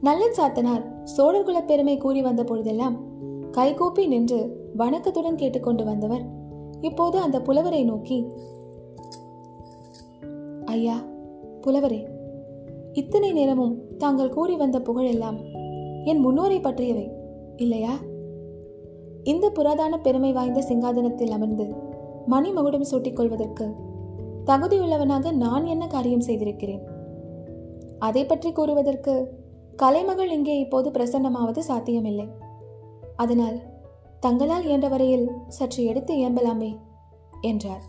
நல்லன் 0.00 0.34
சாத்தனார் 0.38 1.02
சோழர் 1.02 1.64
பெருமை 1.64 1.96
கூறி 1.96 2.22
வந்த 2.22 2.44
பொழுதெல்லாம் 2.44 3.08
கைகூப்பி 3.56 4.06
நின்று 4.06 4.38
வணக்கத்துடன் 4.76 5.34
கேட்டுக்கொண்டு 5.34 5.84
வந்தவர். 5.84 6.22
இப்போது 6.80 7.18
அந்த 7.18 7.40
புலவரை 7.40 7.84
நோக்கி 7.84 8.18
ஐயா 10.64 10.96
புலவரே 11.60 12.06
இத்தனை 12.92 13.32
நேரமும் 13.32 13.74
தாங்கள் 13.96 14.28
கூறி 14.28 14.56
வந்த 14.56 14.78
புகழெல்லாம் 14.78 15.38
என் 16.04 16.20
முன்னோரை 16.26 16.60
பற்றியவை 16.60 17.06
இல்லையா? 17.56 17.94
இந்த 19.22 19.50
புராதான 19.50 19.96
பெருமை 20.02 20.32
வாய்ந்த 20.32 20.60
சிங்காதனத்தில் 20.60 21.30
அமர்ந்து 21.30 21.66
மணிமகுடம் 22.26 22.88
சூட்டிக் 22.90 23.16
கொள்வதற்கு 23.16 23.66
தகுதியுள்ளவனாக 24.44 25.32
நான் 25.32 25.66
என்ன 25.66 25.86
காரியம் 25.86 26.26
செய்திருக்கிறேன்? 26.28 26.84
அதை 27.98 28.26
பற்றி 28.26 28.52
கூறுவதற்கு 28.52 29.16
கலைமகள் 29.76 30.30
இங்கே 30.30 30.58
இப்போது 30.58 30.90
பிரசன்னமாவது 30.90 31.58
சாத்தியமில்லை. 31.58 32.28
அதனால் 33.22 33.58
தங்களால் 34.20 34.64
இயன்ற 34.64 34.88
வரையில் 34.88 35.26
சற்று 35.48 35.84
எடுத்து 35.84 36.12
இயம்பலாமே 36.14 36.70
என்றார். 37.40 37.84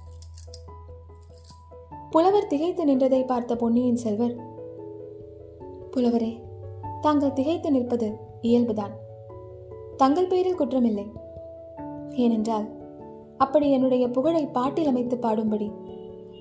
புலவர் 2.10 2.48
திகைத்து 2.48 2.86
நின்றதை 2.86 3.26
பார்த்த 3.26 3.56
பொன்னியின் 3.56 3.96
செல்வர் 3.96 4.36
புலவரே 5.92 6.34
தாங்கள் 7.02 7.34
திகைத்து 7.34 7.72
நிற்பது 7.72 8.08
இயல்புதான். 8.42 8.94
தங்கள் 9.98 10.28
பெயரில் 10.28 10.60
குற்றமில்லை. 10.60 11.08
ஏனென்றால் 12.16 12.68
அப்படி 13.38 13.72
என்னுடைய 13.72 14.10
புகழை 14.10 14.44
பாட்டில் 14.48 14.88
அமைத்து 14.88 15.18
பாடும்படி 15.18 15.70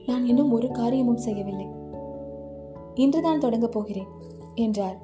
நான் 0.06 0.26
இன்னும் 0.26 0.52
ஒரு 0.52 0.68
காரியமும் 0.70 1.24
செய்யவில்லை. 1.26 1.68
இன்றுதான் 2.94 3.38
தொடங்கப் 3.38 3.72
போகிறேன் 3.72 4.10
என்றார். 4.54 4.98